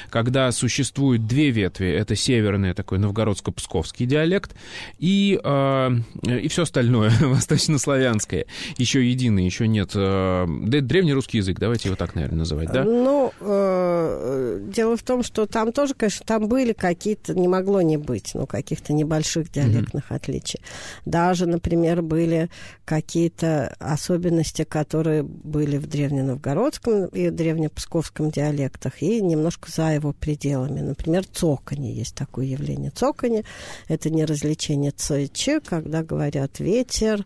[0.10, 4.56] когда существует две ветви, это северный такой новгородско-псковский диалект
[5.00, 8.46] и, э, и все остальное, восточнославянское.
[8.78, 9.92] Еще единый, еще нет.
[9.96, 12.84] э, древний русский язык, давайте его так, наверное, называть, да?
[12.84, 17.98] Ну, э, дело в том, что там тоже, конечно, там были какие-то, не могло не
[17.98, 20.60] быть, ну, каких-то небольших диалектных отличий.
[21.06, 22.50] Даже, например, были
[22.86, 30.82] какие-то особенности, которые были в древненовгородском и древнепсковском диалектах, и немножко за его пределами.
[30.82, 32.92] Например, цоканье есть такое явление.
[32.92, 33.44] Цоканье–
[33.88, 37.26] это не развлечение ц и ч, когда говорят ветер,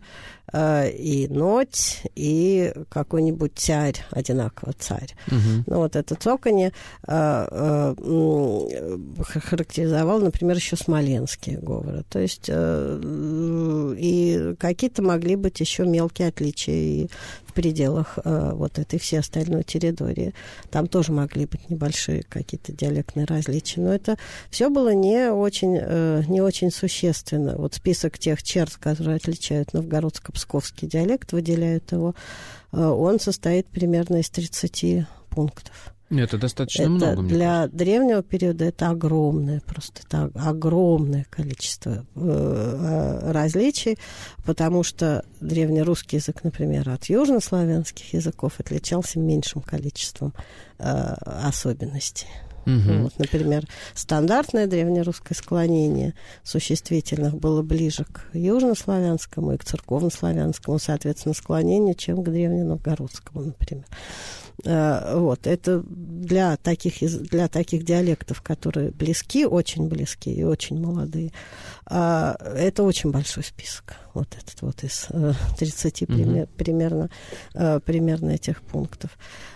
[0.53, 5.15] и ноть, и какой-нибудь царь, одинаково царь.
[5.27, 5.63] Мгм.
[5.67, 6.73] Ну, вот это цоканье
[7.07, 8.97] э, э,
[9.39, 12.03] характеризовал, например, еще смоленские говоры.
[12.09, 17.07] То есть э, и какие-то могли быть еще мелкие отличия и
[17.45, 20.33] в пределах э, вот этой всей остальной территории.
[20.69, 23.81] Там тоже могли быть небольшие какие-то диалектные различия.
[23.81, 24.17] Но это
[24.49, 27.55] все было не очень, э, не очень существенно.
[27.57, 29.73] Вот список тех черт, которые отличают
[30.41, 32.15] новгородско-псковский диалект, выделяют его,
[32.71, 35.93] э, он состоит примерно из 30 пунктов.
[36.09, 42.19] Это достаточно это много, мне для древнего периода это огромное, просто это огромное количество э,
[42.19, 43.97] э, различий,
[44.43, 50.33] потому что древнерусский язык, например, от южнославянских языков отличался меньшим количеством
[50.79, 52.27] э, особенностей.
[52.65, 53.03] Мгм.
[53.03, 61.95] Вот, например, стандартное древнерусское склонение существительных было ближе к южнославянскому и к церковнославянскому, соответственно, склонению,
[61.95, 63.85] чем к древненовгородскому, например.
[64.65, 66.99] Э, Вот, это для таких,
[67.31, 71.31] для таких диалектов, которые близки, очень близки и очень молодые,
[71.85, 73.95] а, это очень большой список.
[74.13, 76.13] Вот этот вот из э, 30 Мгм.
[76.17, 77.09] пример- примерно,
[77.55, 79.09] э, примерно этих пунктов.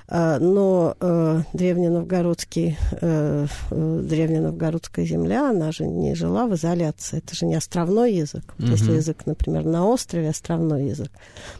[0.07, 7.17] А, Но э, древненовгородский, э, э, древненовгородская земля, она же не жила в изоляции.
[7.17, 8.53] Это же не островной язык.
[8.57, 11.11] Вот Если язык, например, на острове, островной язык,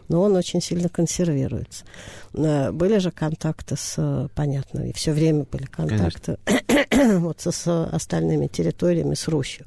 [0.08, 1.84] но он очень сильно консервируется.
[2.34, 3.35] Э, Были же контакты
[3.76, 6.38] с, э, понятно, и все время были контакты
[7.20, 9.66] вот со, с остальными территориями, с Русью,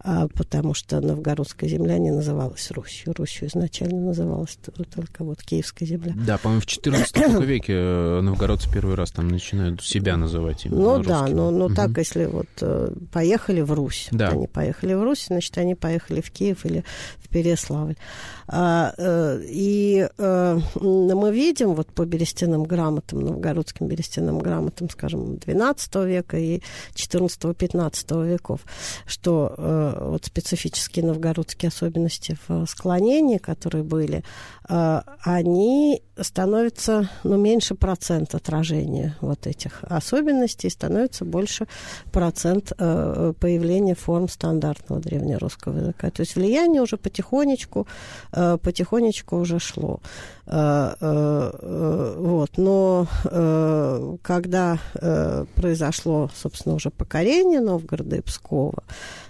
[0.00, 3.12] А, потому что новгородская земля не называлась Русью.
[3.16, 4.58] Русью изначально называлась
[4.94, 6.12] только вот Киевская земля.
[6.16, 10.66] Да, по-моему, в 14 только веке э, новгородцы первый раз там начинают себя называть.
[10.66, 11.36] именно Ну да, русскими.
[11.36, 11.74] но, но Мгм.
[11.76, 14.26] так, если вот э, поехали в Русь, Да.
[14.30, 16.84] вот они поехали в Русь, значит, они поехали в Киев или
[17.18, 17.94] в Переславль.
[18.48, 26.06] А, э, и м, мы видим вот по берестяным грамотам, новгородским берестяным грамотам, скажем, XII
[26.08, 26.62] века и
[26.94, 28.60] XIV-XV веков,
[29.06, 34.24] что э, вот специфические новгородские особенности в склонении, которые были,
[34.68, 41.66] э, они становятся ну, меньше процент отражения вот этих особенностей, становится больше
[42.12, 46.10] процент э, появления форм стандартного древнерусского языка.
[46.10, 47.86] То есть влияние уже потихонечку,
[48.32, 50.00] э, потихонечку уже шло.
[50.46, 52.50] Э, э, э вот.
[52.56, 58.82] Но э, когда э, произошло, собственно, уже покорение Новгорода и Пскова,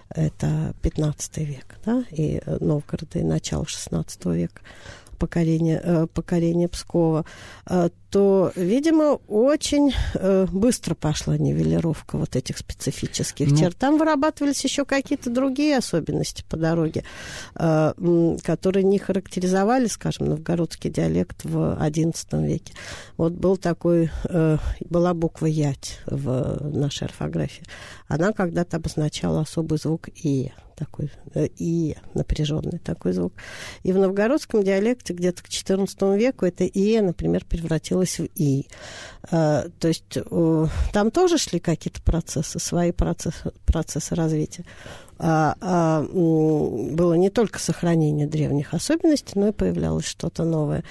[0.08, 4.60] это 15 век, да, и Новгорода, и начало 16 века,
[5.20, 7.24] покорения, э, покорения Пскова,
[7.66, 13.56] э, то, видимо, очень э, быстро пошла нивелировка вот этих специфических ну...
[13.56, 13.76] черт.
[13.76, 17.04] Там вырабатывались еще какие-то другие особенности по дороге,
[17.54, 22.72] которые не характеризовали, скажем, новгородский диалект в XI веке.
[23.16, 24.10] Вот был такой,
[24.80, 27.64] была буква «ять» в нашей орфографии.
[28.08, 33.34] Она когда-то обозначала особый звук «и» такой, э, и напряженный такой звук.
[33.82, 38.66] И в новгородском диалекте где-то к XIV веку это и, например, превратилось в и.
[39.30, 40.18] А, то есть
[40.92, 44.64] там тоже шли какие-то процессы, свои процессы, процессы развития
[45.22, 50.82] а, а, было не только сохранение древних особенностей, но и появлялось что-то новое.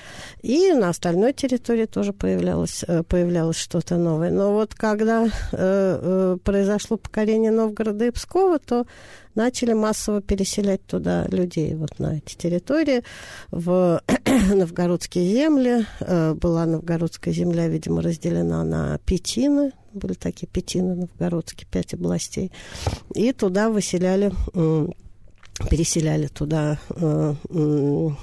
[0.43, 4.29] И на остальной территории тоже появлялось, э, появлялось что-то новое.
[4.29, 8.85] Но вот когда э, э, произошло покорение Новгорода и Пскова, то
[9.33, 13.03] начали массово переселять туда людей, вот на эти территории,
[13.49, 14.01] в
[14.53, 15.85] новгородские земли.
[16.01, 22.51] Э, была новгородская земля, видимо, разделена на пятины, были такие пятины новгородские, пять областей.
[23.15, 24.31] И туда выселяли
[25.67, 28.15] переселяли туда э, ну,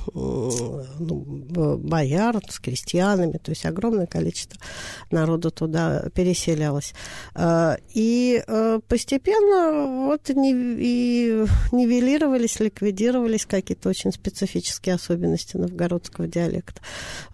[1.78, 4.58] бояр с крестьянами, то есть огромное количество
[5.10, 6.94] народа туда переселялось.
[7.34, 16.80] Э, и э, постепенно вот нивелировались, ликвидировались какие-то очень специфические особенности новгородского диалекта.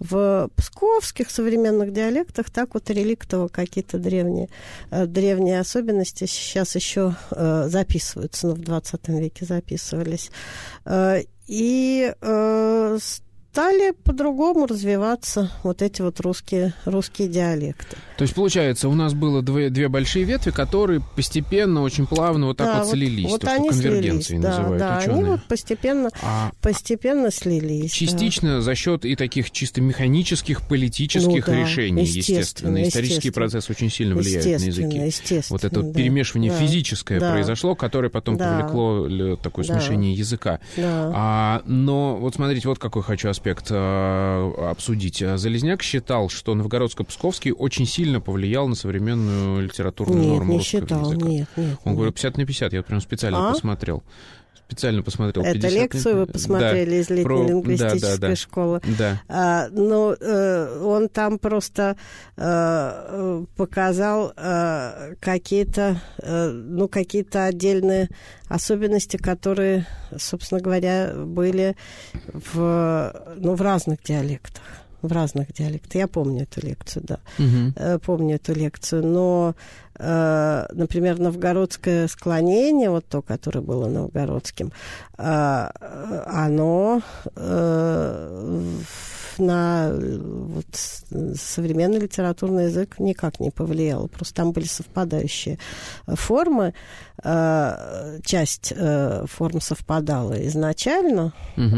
[0.01, 4.49] В псковских современных диалектах так вот реликтово какие-то древние,
[4.91, 10.31] э, древние особенности сейчас еще записываются, но в 20 веке записываются записывались.
[10.85, 12.99] Э, и э,
[13.53, 17.99] стали по-другому развиваться вот эти вот русские, русские диалекты.
[18.17, 22.57] То есть, получается, у нас было две, две большие ветви, которые постепенно, очень плавно вот
[22.57, 23.31] так да, вот слились.
[23.31, 25.19] Вот, то, они конвергенцией слились, называют да, ученые.
[25.19, 27.93] они вот постепенно, а постепенно слились.
[27.93, 28.61] Частично да.
[28.63, 32.79] за счет и таких чисто механических политических ну, да, решений, естественно.
[32.79, 32.89] естественно.
[32.89, 34.97] Исторический процесс очень сильно влияет на языки.
[34.97, 39.67] Естественно, вот это вот да, перемешивание да, физическое да, произошло, которое потом да, повлекло такое
[39.67, 40.59] да, смешение языка.
[40.75, 41.13] Да.
[41.15, 45.19] А, но вот смотрите, вот какой хочу аспект а, обсудить.
[45.19, 51.11] Залезняк считал, что Новгородско-Псковский очень сильно повлиял на современную литературную нет, норму не русского считал,
[51.13, 51.27] языка.
[51.27, 51.95] Нет, нет, Он нет.
[51.95, 53.53] говорил 50 на 50, я прям специально А?
[53.53, 54.03] посмотрел.
[54.73, 55.45] Специально посмотрел.
[55.45, 57.47] Это 50 лекцию вы посмотрели да, из летней про...
[57.47, 58.37] лингвистической да, да, да.
[58.37, 58.81] школы.
[58.99, 59.23] Да.
[59.29, 61.99] А, ну, э, он там просто
[62.39, 68.09] э, показал э, какие-то, э, ну, какие-то отдельные
[68.49, 71.77] особенности, которые, собственно говоря, были
[72.33, 74.63] в, ну, в разных диалектах
[75.03, 75.97] в разных диалектах.
[75.97, 77.19] Я помню эту лекцию, да.
[77.39, 77.99] Угу.
[78.01, 79.05] Помню эту лекцию.
[79.05, 79.57] Но,
[79.99, 84.73] э, например, новгородское склонение, вот то, которое было новгородским,
[85.19, 85.69] э,
[86.27, 87.03] оно
[87.37, 88.71] э,
[89.39, 90.67] на вот,
[91.37, 94.07] современный литературный язык никак не повлияло.
[94.09, 95.59] Просто там были совпадающие
[96.07, 96.75] формы.
[97.23, 101.33] Часть форм совпадала изначально.
[101.57, 101.77] Угу.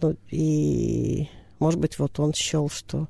[0.00, 3.08] Ну, и может быть, вот он счел, что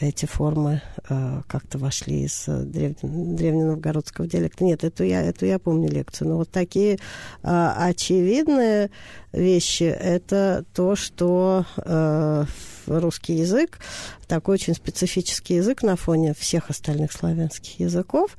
[0.00, 2.96] эти формы э, как-то вошли из древ...
[3.02, 4.64] древненовгородского диалекта.
[4.64, 6.28] Нет, эту я, эту я помню лекцию.
[6.28, 6.98] Но вот такие
[7.42, 8.90] э, очевидные
[9.32, 12.44] вещи, это то, что э,
[12.86, 13.78] русский язык,
[14.26, 18.36] такой очень специфический язык на фоне всех остальных славянских языков,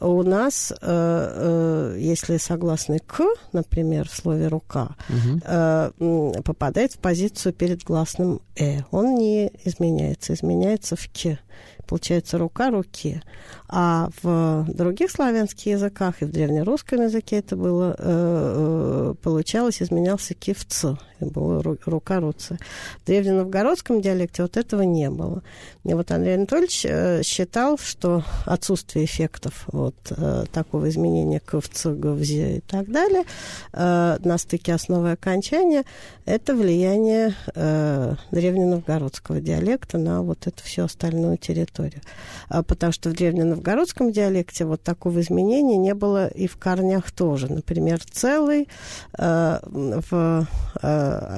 [0.00, 5.40] у нас, э, э, если согласный «к», например, в слове «рука», угу.
[5.44, 5.90] э,
[6.44, 8.80] попадает в позицию перед гласным «э».
[8.90, 11.38] Он не изменяется, изменяется в «к».
[11.86, 13.22] Получается рука руки.
[13.68, 20.96] А в других славянских языках и в древнерусском языке это было, э, получалось, изменялся языке
[21.26, 22.58] было рука руца.
[23.02, 25.42] В древненовгородском диалекте вот этого не было.
[25.84, 31.68] И вот Андрей Анатольевич э, считал, что отсутствие эффектов вот э, такого изменения к в
[31.68, 33.24] «ц», г, в «зе» и так далее
[33.72, 35.84] э, на стыке основы и окончания–
[36.24, 37.34] это влияние
[38.30, 42.00] древненовгородского диалекта на вот эту всю остальную территорию.
[42.48, 47.52] А потому что в древненовгородском диалекте вот такого изменения не было и в корнях тоже.
[47.52, 48.68] Например, целый
[49.18, 50.46] в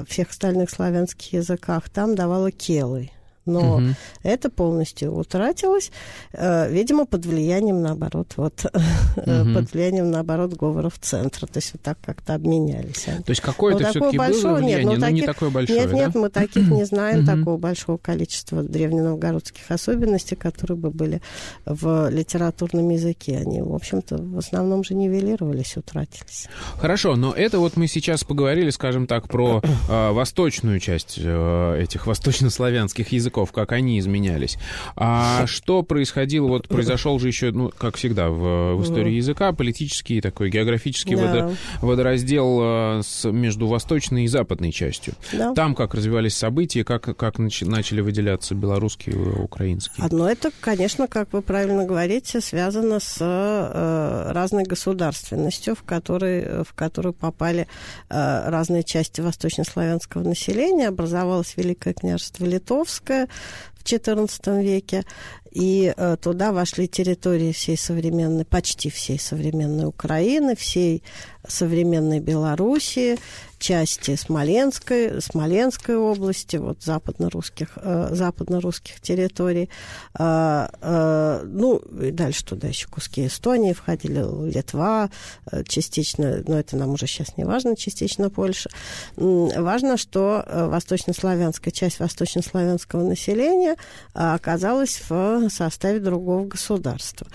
[0.07, 3.11] всех остальных славянских языках там давала келый
[3.45, 3.85] но угу.
[4.23, 5.91] это полностью утратилось,
[6.33, 8.65] э, видимо, под влиянием, наоборот, вот,
[9.15, 9.53] угу.
[9.53, 11.47] под влиянием, наоборот, говоров центра.
[11.47, 13.03] То есть вот так как-то обменялись.
[13.03, 15.89] То есть какое-то ну, все-таки было влияние, нет, ну, но таких, не такое большое, Нет,
[15.89, 15.95] да?
[15.95, 21.21] нет, мы таких не знаем, такого большого количества древненовгородских особенностей, которые бы были
[21.65, 23.37] в литературном языке.
[23.37, 26.47] Они, в общем-то, в основном же нивелировались, утратились.
[26.77, 32.07] Хорошо, но это вот мы сейчас поговорили, скажем так, про э, восточную часть э, этих
[32.07, 34.57] восточнославянских языков языков, как они изменялись.
[34.95, 40.21] А что происходило, вот произошел же еще, ну, как всегда, в, в истории языка, политический
[40.21, 41.21] такой географический да.
[41.21, 45.15] водо, водораздел э, с, между восточной и западной частью.
[45.33, 45.53] Да.
[45.53, 50.05] Там как развивались события, как, как начали выделяться белорусские и украинские.
[50.05, 56.73] Одно это, конечно, как вы правильно говорите, связано с э, разной государственностью, в, которой, в
[56.73, 57.67] которую попали
[58.09, 60.87] э, разные части восточнославянского населения.
[60.87, 63.24] Образовалось Великое княжество Литовское,
[63.73, 65.03] в XIV веке,
[65.51, 71.01] и э, туда вошли территории всей современной, почти всей современной Украины, всей
[71.47, 73.17] современной Белоруссии,
[73.65, 79.71] части Смоленской, Смоленской области, вот западно-русских, э, западно-русских территорий.
[80.19, 85.09] Э, э, ну, и дальше туда еще куски Эстонии входили, Литва
[85.51, 88.69] э, частично, но это нам уже сейчас не важно, частично Польша.
[89.15, 93.77] Важно, что э, восточнославянская часть восточнославянского населения
[94.13, 97.25] оказалась в составе другого государства.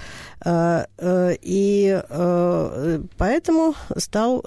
[1.43, 2.03] И
[3.18, 4.41] поэтому стал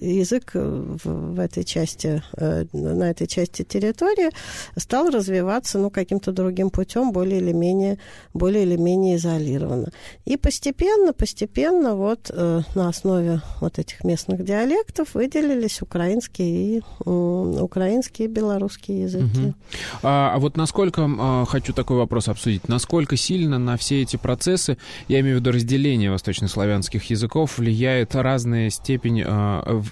[0.00, 4.30] язык в этой части, на этой части территории,
[4.76, 7.98] стал развиваться ну, каким-то другим путем, более или менее,
[8.34, 9.90] более или менее изолированно.
[10.24, 18.30] И постепенно, постепенно вот на основе вот этих местных диалектов выделились украинские и украинские и
[18.30, 19.40] белорусские языки.
[19.40, 19.54] Угу.
[20.02, 24.78] А, а вот насколько, а, хочу такой вопрос обсудить, насколько сильно на все эти процессы,
[25.08, 29.82] я имею в виду разделение восточнославянских языков, влияет разная степень э,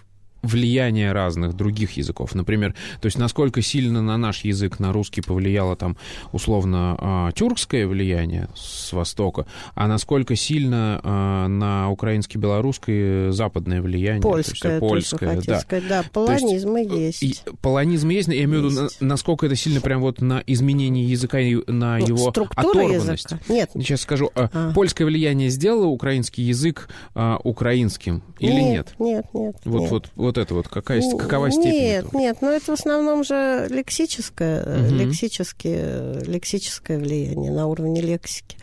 [0.43, 2.35] влияние разных других языков.
[2.35, 5.97] Например, то есть насколько сильно на наш язык, на русский повлияло там
[6.33, 14.23] условно а, тюркское влияние с востока, а насколько сильно а, на украинский-белорусское западное влияние.
[14.23, 15.63] Польское, то есть, польское, да.
[15.89, 16.05] Да.
[16.13, 17.23] Полонизмы есть.
[17.23, 21.41] И, полонизм есть, я имею в виду, насколько это сильно прям вот на изменение языка
[21.41, 23.31] и на ну, его оторванность.
[23.31, 23.39] Языка?
[23.49, 23.71] Нет.
[23.75, 24.51] Сейчас скажу, а.
[24.53, 24.73] а.
[24.73, 28.95] польское влияние сделало украинский язык а, украинским или нет?
[28.99, 29.57] Нет, нет, нет.
[29.65, 30.13] Вот, нет.
[30.15, 31.71] вот вот это вот, какая, какова степень?
[31.71, 32.21] Нет, этого?
[32.21, 34.95] нет, но это в основном же лексическое, угу.
[34.95, 38.57] лексическое, лексическое влияние на уровне лексики.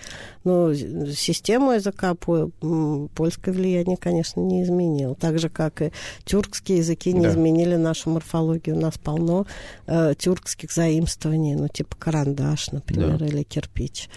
[0.44, 5.16] Но систему языка польское влияние, конечно, не изменило.
[5.16, 5.92] Так же, как и
[6.24, 7.32] тюркские языки не да.
[7.32, 8.78] изменили нашу морфологию.
[8.78, 9.48] У нас полно
[9.88, 13.26] э, тюркских заимствований, ну, типа карандаш, например, да.
[13.26, 14.08] или кирпич.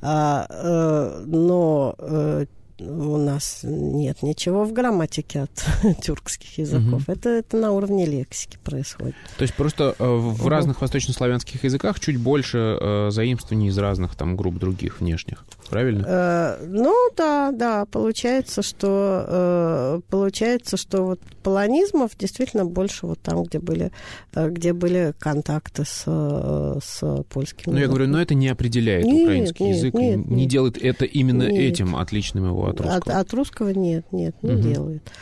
[0.00, 2.46] А, э, но э,
[2.88, 5.64] у нас нет ничего в грамматике от
[6.02, 7.02] тюркских языков.
[7.02, 7.12] Угу.
[7.12, 9.14] Это, это на уровне лексики происходит.
[9.36, 10.48] То есть просто э, в угу.
[10.48, 16.04] разных восточнославянских языках чуть больше э, заимствований из разных там групп других внешних, правильно?
[16.06, 23.42] Э, ну да, да, получается, что э, получается, что вот полонизмов действительно больше вот там,
[23.44, 23.90] где были,
[24.34, 27.72] э, где были контакты с, с польским.
[27.72, 30.48] Ну я говорю, но это не определяет нет, украинский нет, язык, нет, не нет.
[30.48, 31.72] делает это именно нет.
[31.72, 32.96] этим отличным его от русского?
[32.96, 34.60] От, от русского нет, нет, не угу.
[34.62, 35.12] делает.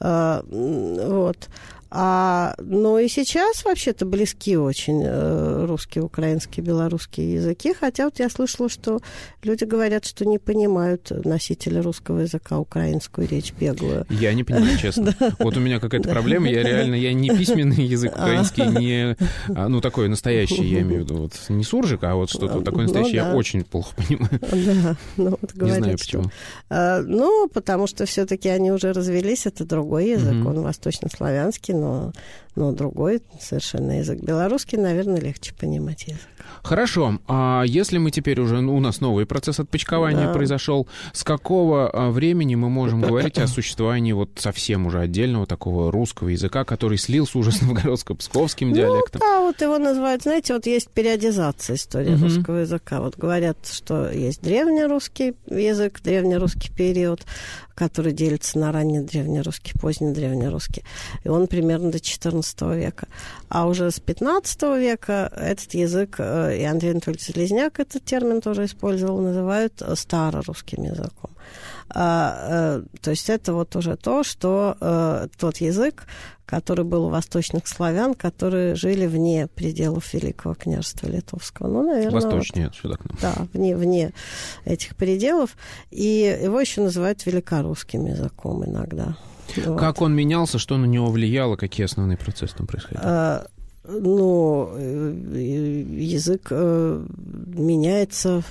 [0.00, 1.48] А, вот.
[1.96, 8.28] А, ну и сейчас вообще-то близки очень э, русские, украинские, белорусские языки, хотя вот я
[8.28, 8.98] слышала, что
[9.44, 14.06] люди говорят, что не понимают носители русского языка украинскую речь беглую.
[14.10, 15.14] Я не понимаю, честно.
[15.38, 18.22] Вот у меня какая-то проблема, я реально, я не письменный язык а.
[18.22, 19.16] украинский, не,
[19.54, 22.84] а, ну, такой настоящий, я имею в виду, вот не суржик, а вот что-то такое
[22.84, 24.40] настоящее, я очень плохо понимаю.
[24.64, 26.24] Да, ну вот говорят, Не знаю почему.
[26.70, 32.12] Ну, потому что все таки они уже развелись, это другой язык, он восточнославянский, но
[32.56, 34.20] но другой совершенно язык.
[34.20, 36.28] Белорусский, наверное, легче понимать язык.
[36.62, 37.18] Хорошо.
[37.28, 40.32] А если мы теперь уже, ну, у нас новый процесс отпочкования да.
[40.32, 45.92] произошел, с какого а, времени мы можем говорить о существовании вот совсем уже отдельного такого
[45.92, 49.20] русского языка, который слился уже с новгородско-псковским ну, диалектом?
[49.20, 52.24] да, вот его называют, знаете, вот есть периодизация истории угу.
[52.24, 53.00] русского языка.
[53.00, 57.24] Вот говорят, что есть древнерусский язык, древнерусский период,
[57.74, 60.84] который делится на ранний древнерусский, поздний древнерусский.
[61.24, 63.08] И он примерно до XIV века.
[63.48, 68.64] А уже с XV века этот язык, э, и Андрей Анатольевич Железняк этот термин тоже
[68.64, 71.30] использовал, называют старорусским языком.
[71.90, 76.06] А, э, то есть это вот уже то, что э, тот язык,
[76.46, 81.68] который был у восточных славян, которые жили вне пределов Великого княжества Литовского.
[81.68, 82.20] Ну, наверное...
[82.20, 83.18] Восточнее вот, сюда к нам.
[83.20, 84.12] Да, вне, вне
[84.64, 85.56] этих пределов.
[85.90, 89.16] И его еще называют великорусским языком иногда.
[89.56, 89.78] Вот.
[89.78, 93.04] Как он менялся, что на него влияло, какие основные процессы там происходили?
[93.84, 97.04] А, ну, э, язык э,
[97.46, 98.42] меняется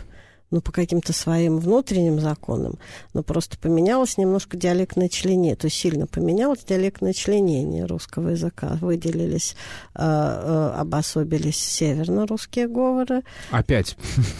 [0.54, 2.78] ну, по каким-то своим внутренним законам,
[3.16, 8.78] но просто поменялось немножко диалектное членение, то есть сильно поменялось диалектное членение русского языка.
[8.80, 9.56] Выделились,
[9.96, 13.24] э, э, обособились северно-русские говоры.
[13.50, 13.98] Опять?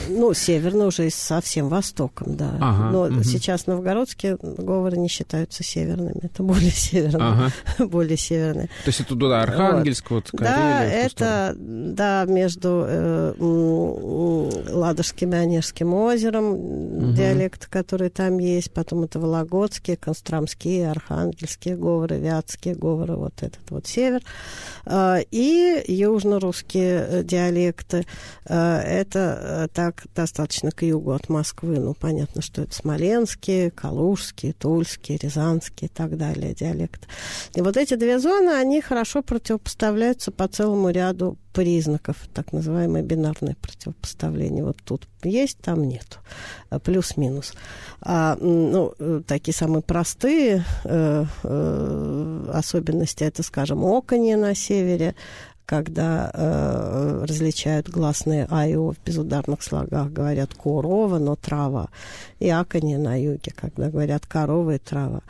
[0.08, 2.58] Ну, северно уже и совсем востоком, да.
[2.62, 3.24] Ага, но угу.
[3.24, 7.52] сейчас новгородские говоры не считаются северными, это более северные.
[7.78, 7.86] Ага.
[7.88, 8.68] более северные.
[8.68, 10.60] То есть это туда Архангельск, вот, вот Карелия?
[10.60, 13.34] Да, это, да, между э,
[14.70, 17.12] Ладожским и Онежским озером, угу.
[17.14, 18.72] диалекты, которые там есть.
[18.72, 24.22] Потом это вологодские, костромские, архангельские говоры, вятские говоры, вот этот вот север.
[24.86, 28.06] А, и южно-русские э, диалекты.
[28.46, 31.80] А, это э, так достаточно к югу от Москвы.
[31.80, 37.08] Ну, понятно, что это смоленские, калужские, тульские, рязанские и так далее диалекты.
[37.56, 43.56] И вот эти две зоны, они хорошо противопоставляются по целому ряду признаков, так называемое бинарное
[43.62, 44.64] противопоставление.
[44.64, 46.18] Вот тут есть, там нету.
[46.70, 47.54] А, плюс-минус.
[48.02, 55.16] А, ну, э, такие самые простые э, э, особенности, это, скажем, оконье на севере,
[55.66, 61.90] когда э, различают гласные а и о в безударных слогах, говорят корова, но трава.
[62.40, 65.22] И акони на юге, когда говорят корова и трава.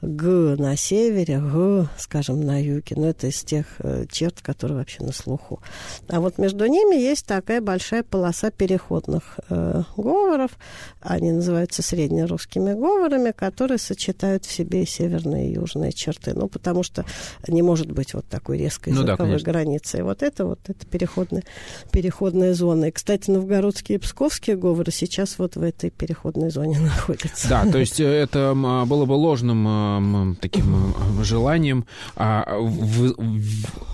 [0.00, 2.96] Г на севере, г, скажем, на юге.
[2.96, 5.60] Но это из тех э, черт, которые вообще на слуху.
[6.08, 10.52] А вот между ними есть такая большая полоса переходных э, говоров.
[11.00, 16.32] Они называются среднерусскими говорами, которые сочетают в себе северные и южные черты.
[16.34, 17.04] Ну, потому что
[17.46, 20.02] не может быть вот такой резкой ну, языковой да, границы границы.
[20.02, 21.44] Вот это вот это переходная,
[21.90, 22.86] переходная зона.
[22.86, 27.48] И, кстати, новгородские и псковские говоры сейчас вот в этой переходной зоне находятся.
[27.48, 32.44] Да, то есть э, это а, было бы ложным таким желанием а,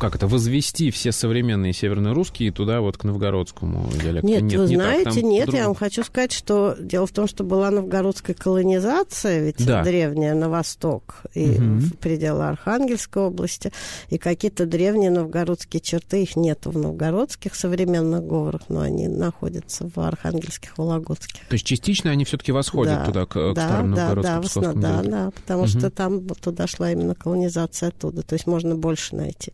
[0.00, 4.26] как это, возвести все современные северно-русские туда вот к новгородскому диалекту.
[4.26, 7.26] Нет, нет вы не знаете, так, нет, я вам хочу сказать, что дело в том,
[7.26, 9.82] что была новгородская колонизация, ведь да.
[9.82, 11.78] древняя на восток и угу.
[11.78, 13.72] в пределы Архангельской области,
[14.10, 19.90] и какие-то древние новгородские такие черты, их нет в новгородских современных говорах, но они находятся
[19.94, 21.46] в архангельских, вологодских.
[21.48, 24.72] То есть частично они все-таки восходят да, туда, к, к да, старым да, новгородским да,
[24.72, 25.68] да, да, да, потому угу.
[25.68, 28.22] что там туда шла именно колонизация оттуда.
[28.22, 29.52] То есть можно больше найти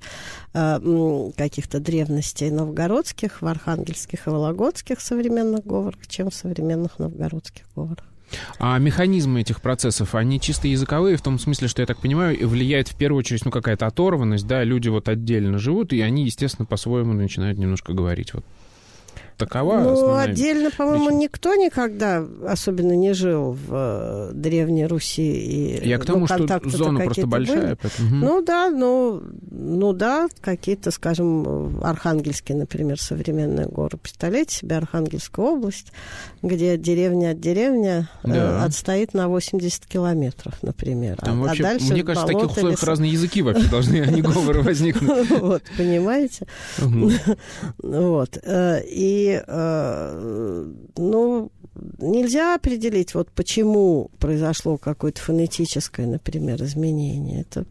[0.53, 8.14] э, каких-то древностей новгородских, в архангельских и вологодских современных говорах, чем в современных новгородских говорах.
[8.59, 12.89] А механизмы этих процессов, они чисто языковые, в том смысле, что, я так понимаю, влияет
[12.89, 17.13] в первую очередь, ну, какая-то оторванность, да, люди вот отдельно живут, и они, естественно, по-своему
[17.13, 18.35] начинают немножко говорить.
[18.35, 18.45] Вот
[19.37, 21.21] такова Ну, отдельно, по-моему, причина.
[21.21, 25.23] никто никогда особенно не жил в э, Древней Руси.
[25.23, 27.77] И, Я к тому, ну, что зона просто большая.
[27.77, 28.17] Поэтому...
[28.17, 33.99] Ну да, ну, ну да, какие-то, скажем, Архангельские, например, современные горы.
[33.99, 35.93] Представляете себе Архангельскую область,
[36.43, 38.35] где деревня от деревни э, да.
[38.35, 41.17] э, отстоит на 80 километров, например.
[41.17, 42.89] Там а, вообще, а дальше мне кажется, в таких условиях лес...
[42.89, 45.31] разные языки вообще должны, а не говоры возникнуть.
[45.31, 46.47] Вот, понимаете?
[47.79, 48.39] Вот.
[48.43, 48.81] Э,
[49.25, 51.51] и э, ну,
[51.99, 57.43] нельзя определить, вот почему произошло какое-то фонетическое, например, изменение.
[57.43, 57.65] Это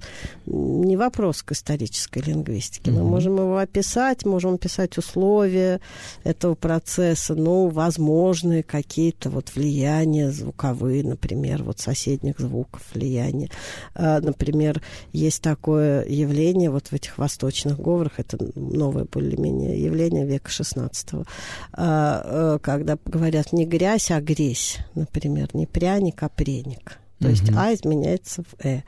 [0.45, 2.91] не вопрос к исторической лингвистике.
[2.91, 5.79] Мы можем его описать, можем описать условия
[6.23, 13.49] этого процесса, ну, возможные какие-то вот влияния звуковые, например, вот соседних звуков влияния.
[13.95, 14.81] А, например,
[15.11, 21.25] есть такое явление вот в этих восточных говорах, это новое более-менее явление века XVI,
[21.71, 26.99] когда говорят не грязь, грязь, а гресь, например, не пряник, а преник.
[27.19, 28.81] То есть А изменяется в Э.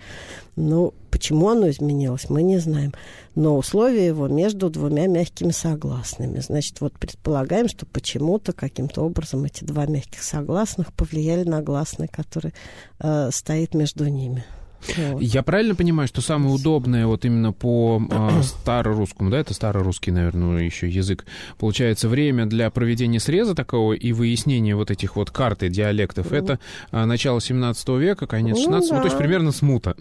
[0.57, 2.93] Ну, почему оно изменилось, мы не знаем.
[3.33, 6.39] Но условие его между двумя мягкими согласными.
[6.39, 12.53] Значит, вот предполагаем, что почему-то, каким-то образом эти два мягких согласных повлияли на гласный, который
[12.99, 14.43] э, стоит между ними.
[14.97, 15.21] Вот.
[15.21, 20.63] Я правильно понимаю, что самое удобное вот именно по э, старорусскому, да, это старорусский, наверное,
[20.63, 21.25] еще язык,
[21.57, 26.37] получается время для проведения среза такого и выяснения вот этих вот карты диалектов, ну.
[26.37, 26.59] это
[26.91, 28.95] э, начало 17 века, конец 16 ну, да.
[28.95, 29.95] ну, то есть примерно смута.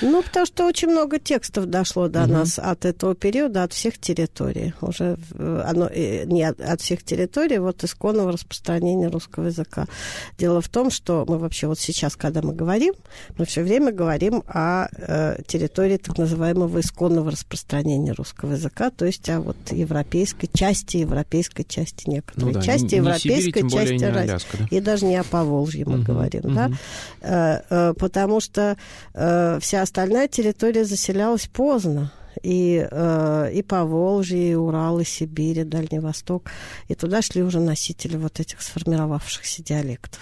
[0.00, 2.32] Ну, потому что очень много текстов дошло до угу.
[2.32, 4.74] нас от этого периода, от всех территорий.
[4.80, 9.86] Уже оно не от, от всех территорий, вот исконного распространения русского языка.
[10.38, 12.94] Дело в том, что мы вообще вот сейчас, когда мы говорим,
[13.38, 19.06] мы все время говорим говорим о э, территории так называемого исконного распространения русского языка, то
[19.06, 24.04] есть о вот европейской части, европейской части некоторой ну, да, части, не, европейской Сибири, части
[24.04, 24.66] Аляска, да?
[24.70, 26.54] и даже не о Поволжье мы угу, говорим, угу.
[26.54, 26.70] да,
[27.22, 28.76] э, э, потому что
[29.14, 35.64] э, вся остальная территория заселялась поздно и, э, и Поволжье, и Урал, и Сибирь, и
[35.64, 36.50] Дальний Восток.
[36.88, 40.20] И туда шли уже носители вот этих сформировавшихся диалектов.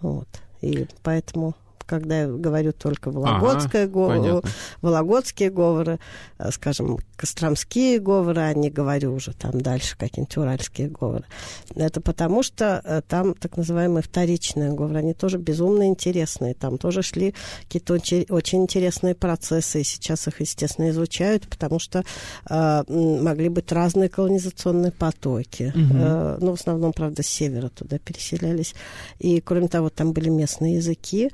[0.00, 0.28] Вот.
[0.60, 1.54] И поэтому
[1.88, 4.42] когда я говорю только вологодское ага, говор...
[4.82, 5.98] вологодские говоры,
[6.38, 11.24] э, скажем, костромские говоры, а не говорю уже там дальше какие-нибудь уральские говоры.
[11.74, 16.54] Это потому, что э, там так называемые вторичные говоры, они тоже безумно интересные.
[16.54, 22.04] Там тоже шли какие-то очень интересные процессы, и сейчас их, естественно, изучают, потому что
[22.48, 25.72] э, могли быть разные колонизационные потоки.
[25.74, 25.98] Угу.
[25.98, 28.74] Э, ну, в основном, правда, с севера туда переселялись.
[29.18, 31.30] И, кроме того, там были местные языки,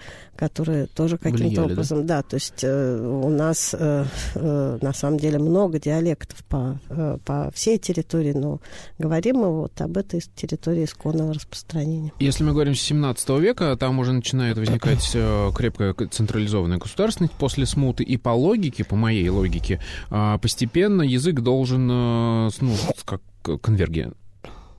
[0.49, 2.19] которые тоже каким-то образом, да?
[2.19, 7.17] да, то есть э, у нас э, э, на самом деле много диалектов по, э,
[7.25, 8.61] по всей территории, но
[8.99, 12.13] говорим мы вот об этой территории исконного распространения.
[12.21, 17.65] Если мы говорим с 17 века, там уже начинает возникать э, крепкая централизованная государственность после
[17.65, 19.81] смуты, и по логике, по моей логике,
[20.11, 22.75] э, постепенно язык должен, э, ну,
[23.07, 23.23] как
[23.63, 24.15] конверген,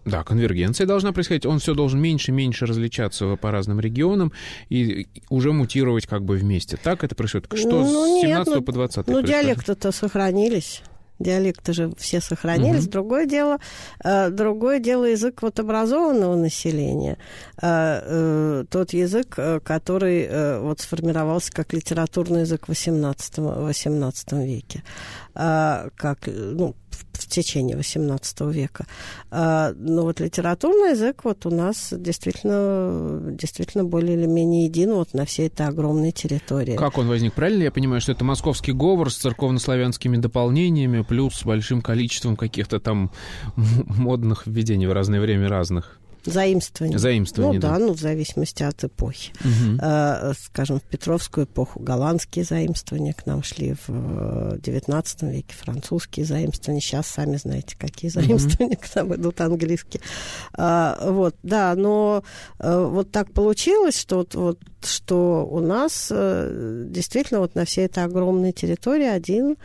[0.05, 1.45] да, конвергенция должна происходить.
[1.45, 4.31] Он все должен меньше и меньше различаться по разным регионам
[4.69, 6.77] и уже мутировать как бы вместе.
[6.77, 7.47] Так это происходит?
[7.53, 10.83] Что ну, с 17 нет, ну, по 20 Ну, диалекты-то сохранились
[11.19, 12.83] диалекты же все сохранились.
[12.83, 12.91] Угу.
[12.91, 13.59] Другое дело,
[14.03, 17.17] э, другое дело язык вот образованного населения.
[17.61, 24.83] Э, э, тот язык, который вот сформировался как литературный язык в XVIII, XVIII веке.
[25.33, 27.04] Как, ну, в
[27.35, 28.85] течение XVIII века.
[29.31, 35.13] А, но вот литературный язык вот у нас действительно, действительно более или менее един вот
[35.13, 36.75] на всей этой огромной территории.
[36.75, 37.33] Как он возник?
[37.33, 43.11] Правильно я понимаю, что это московский говор с церковнославянскими дополнениями плюс большим количеством каких-то там
[43.55, 45.99] модных введений в разное время разных?
[46.25, 46.97] Заимствование.
[46.97, 47.73] Заимствование, ну, да.
[47.73, 47.79] да.
[47.79, 49.31] ну, в зависимости от эпохи.
[49.41, 49.79] Угу.
[49.81, 56.25] Э, скажем, в Петровскую эпоху голландские заимствования к нам шли в XIX э, веке, французские
[56.25, 56.81] заимствования.
[56.81, 58.85] Сейчас, сами знаете, какие заимствования угу.
[58.91, 60.01] к нам идут английские.
[60.57, 62.23] Э, вот, да, но
[62.59, 67.85] э, вот так получилось, что, вот, вот, что у нас э, действительно вот на всей
[67.85, 69.57] этой огромной территории один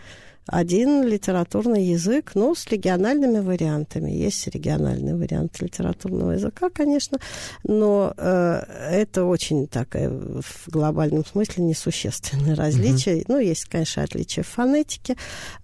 [0.46, 4.10] один литературный язык, ну, с региональными вариантами.
[4.10, 7.18] Есть региональный вариант литературного языка, конечно,
[7.62, 13.20] но э, это очень такое в глобальном смысле несущественное различие.
[13.20, 13.26] Mm-hmm.
[13.28, 15.16] Ну, есть, конечно, отличия в фонетике.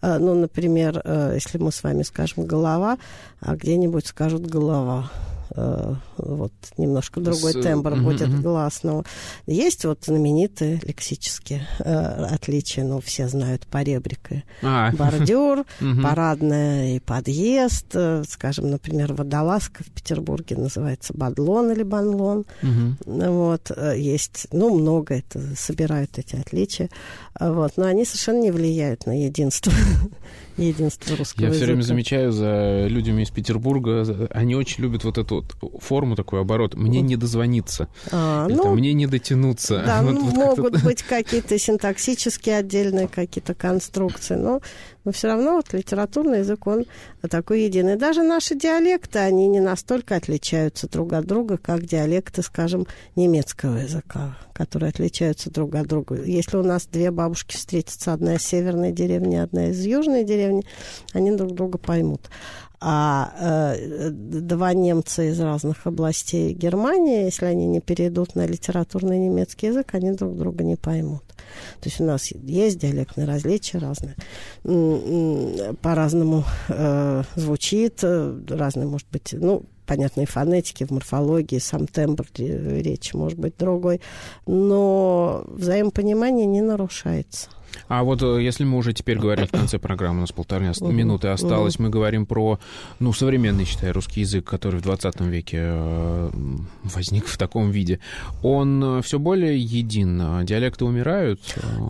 [0.03, 2.99] Э, ну, например, э, если мы с вами скажем «голова»,
[3.41, 5.11] а где-нибудь скажут «голова».
[5.57, 7.62] Э, вот немножко другой С...
[7.62, 8.02] тембр mm-hmm.
[8.02, 9.04] будет гласного.
[9.46, 14.42] Есть вот знаменитые лексические э, отличия, ну, все знают поребрика.
[14.62, 14.92] А.
[14.92, 16.02] Бордюр, mm-hmm.
[16.02, 17.86] парадная и подъезд.
[17.94, 22.44] Э, скажем, например, водолазка в Петербурге называется бадлон или банлон.
[22.62, 23.30] Mm-hmm.
[23.30, 26.90] Вот, э, есть, ну, много это, собирают эти отличия.
[27.38, 29.72] Вот, но они совершенно не влияют на единство
[30.57, 35.36] единство русского Я все время замечаю за людьми из Петербурга, они очень любят вот эту
[35.36, 36.74] вот форму, такой оборот.
[36.74, 37.88] Мне не дозвониться.
[38.11, 39.82] А, Или, ну, там, мне не дотянуться.
[39.84, 44.61] Да, вот, ну, вот могут быть какие-то синтаксические отдельные какие-то конструкции, но
[45.07, 46.84] но все равно вот литературный язык, он
[47.30, 47.94] такой единый.
[47.94, 54.36] Даже наши диалекты, они не настолько отличаются друг от друга, как диалекты, скажем, немецкого языка,
[54.52, 56.20] которые отличаются друг от друга.
[56.20, 60.64] Если у нас две бабушки встретятся, одна из северной деревни, одна из южной деревни,
[61.12, 62.28] они друг друга поймут
[62.81, 69.68] а э, два немца из разных областей Германии, если они не перейдут на литературный немецкий
[69.68, 71.22] язык, они друг друга не поймут.
[71.81, 74.16] То есть у нас есть диалектные различия разные,
[75.81, 82.27] по-разному э, звучит, э, разные, может быть, ну, понятно, и фонетики, в морфологии, сам тембр
[82.37, 84.01] речи может быть другой,
[84.47, 87.49] но взаимопонимание не нарушается.
[87.89, 91.29] А вот э, если мы уже теперь говорим в конце программы, у нас полторы минуты
[91.29, 92.59] осталось, мы говорим про,
[92.99, 96.31] ну, современный, считай, русский язык, который в 20 веке э,
[96.85, 98.01] возник в таком виде.
[98.43, 100.45] Он э, все более един.
[100.45, 101.41] Диалекты умирают?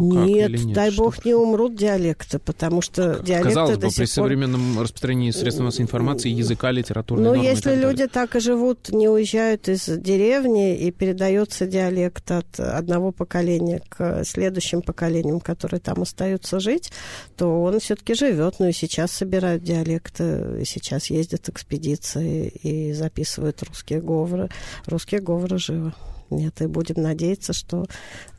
[0.00, 0.72] Нет, нет?
[0.72, 1.04] дай что?
[1.04, 4.06] бог не умрут диалекты, потому что диалекты Казалось бы, при пор...
[4.06, 9.68] современном распространении средств массовой информации, языка, литературы, Ну, если люди так и живут, не уезжают
[9.68, 16.90] из деревни, и передается диалект от одного поколения к следующим поколениям, которые там остаются жить,
[17.36, 18.56] то он все-таки живет.
[18.58, 24.48] Ну и сейчас собирают диалекты, и сейчас ездят экспедиции и записывают русские говоры.
[24.86, 25.92] Русские говоры живы.
[26.30, 27.86] Нет, и будем надеяться, что,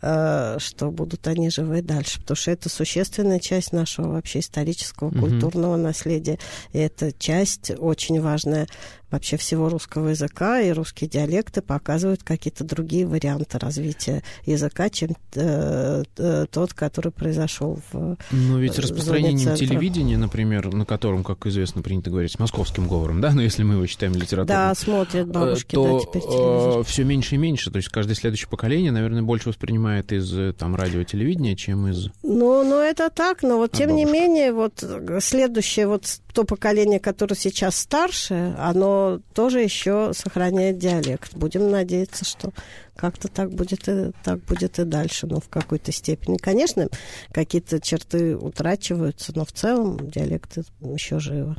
[0.02, 5.76] э, что будут они живы дальше, потому что это существенная часть нашего вообще исторического, культурного
[5.76, 5.82] mm-hmm.
[5.82, 6.40] наследия.
[6.74, 8.68] И это часть очень важная
[9.12, 16.04] вообще всего русского языка, и русские диалекты показывают какие-то другие варианты развития языка, чем э,
[16.18, 22.10] э, тот, который произошел в Но ведь распространением телевидения, например, на котором, как известно, принято
[22.10, 24.48] говорить с московским говором, да, но если мы его считаем литературой.
[24.48, 26.80] Да, смотрят бабушки, то, да, теперь телевизор.
[26.80, 30.54] Э, все меньше и меньше, то есть каждое следующее поколение, наверное, больше воспринимает из э,
[30.54, 32.10] там радио-телевидения, чем из...
[32.24, 34.08] Ну, ну, это так, но вот тем бабушек.
[34.08, 34.84] не менее, вот
[35.22, 41.34] следующее, вот то поколение, которое сейчас старше, оно тоже еще сохраняет диалект.
[41.34, 42.52] Будем надеяться, что
[42.96, 46.38] как-то так будет, и, так будет и дальше, но в какой-то степени.
[46.38, 46.90] Конечно,
[47.32, 51.56] какие-то черты утрачиваются, но в целом диалект еще живо.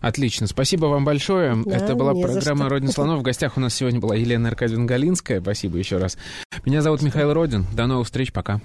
[0.00, 0.46] Отлично.
[0.46, 1.60] Спасибо вам большое.
[1.66, 3.18] Да, Это была программа «Родина слонов».
[3.18, 5.40] В гостях у нас сегодня была Елена Аркадьевна Галинская.
[5.40, 6.16] Спасибо еще раз.
[6.64, 7.66] Меня зовут Михаил Родин.
[7.74, 8.32] До новых встреч.
[8.32, 8.60] Пока.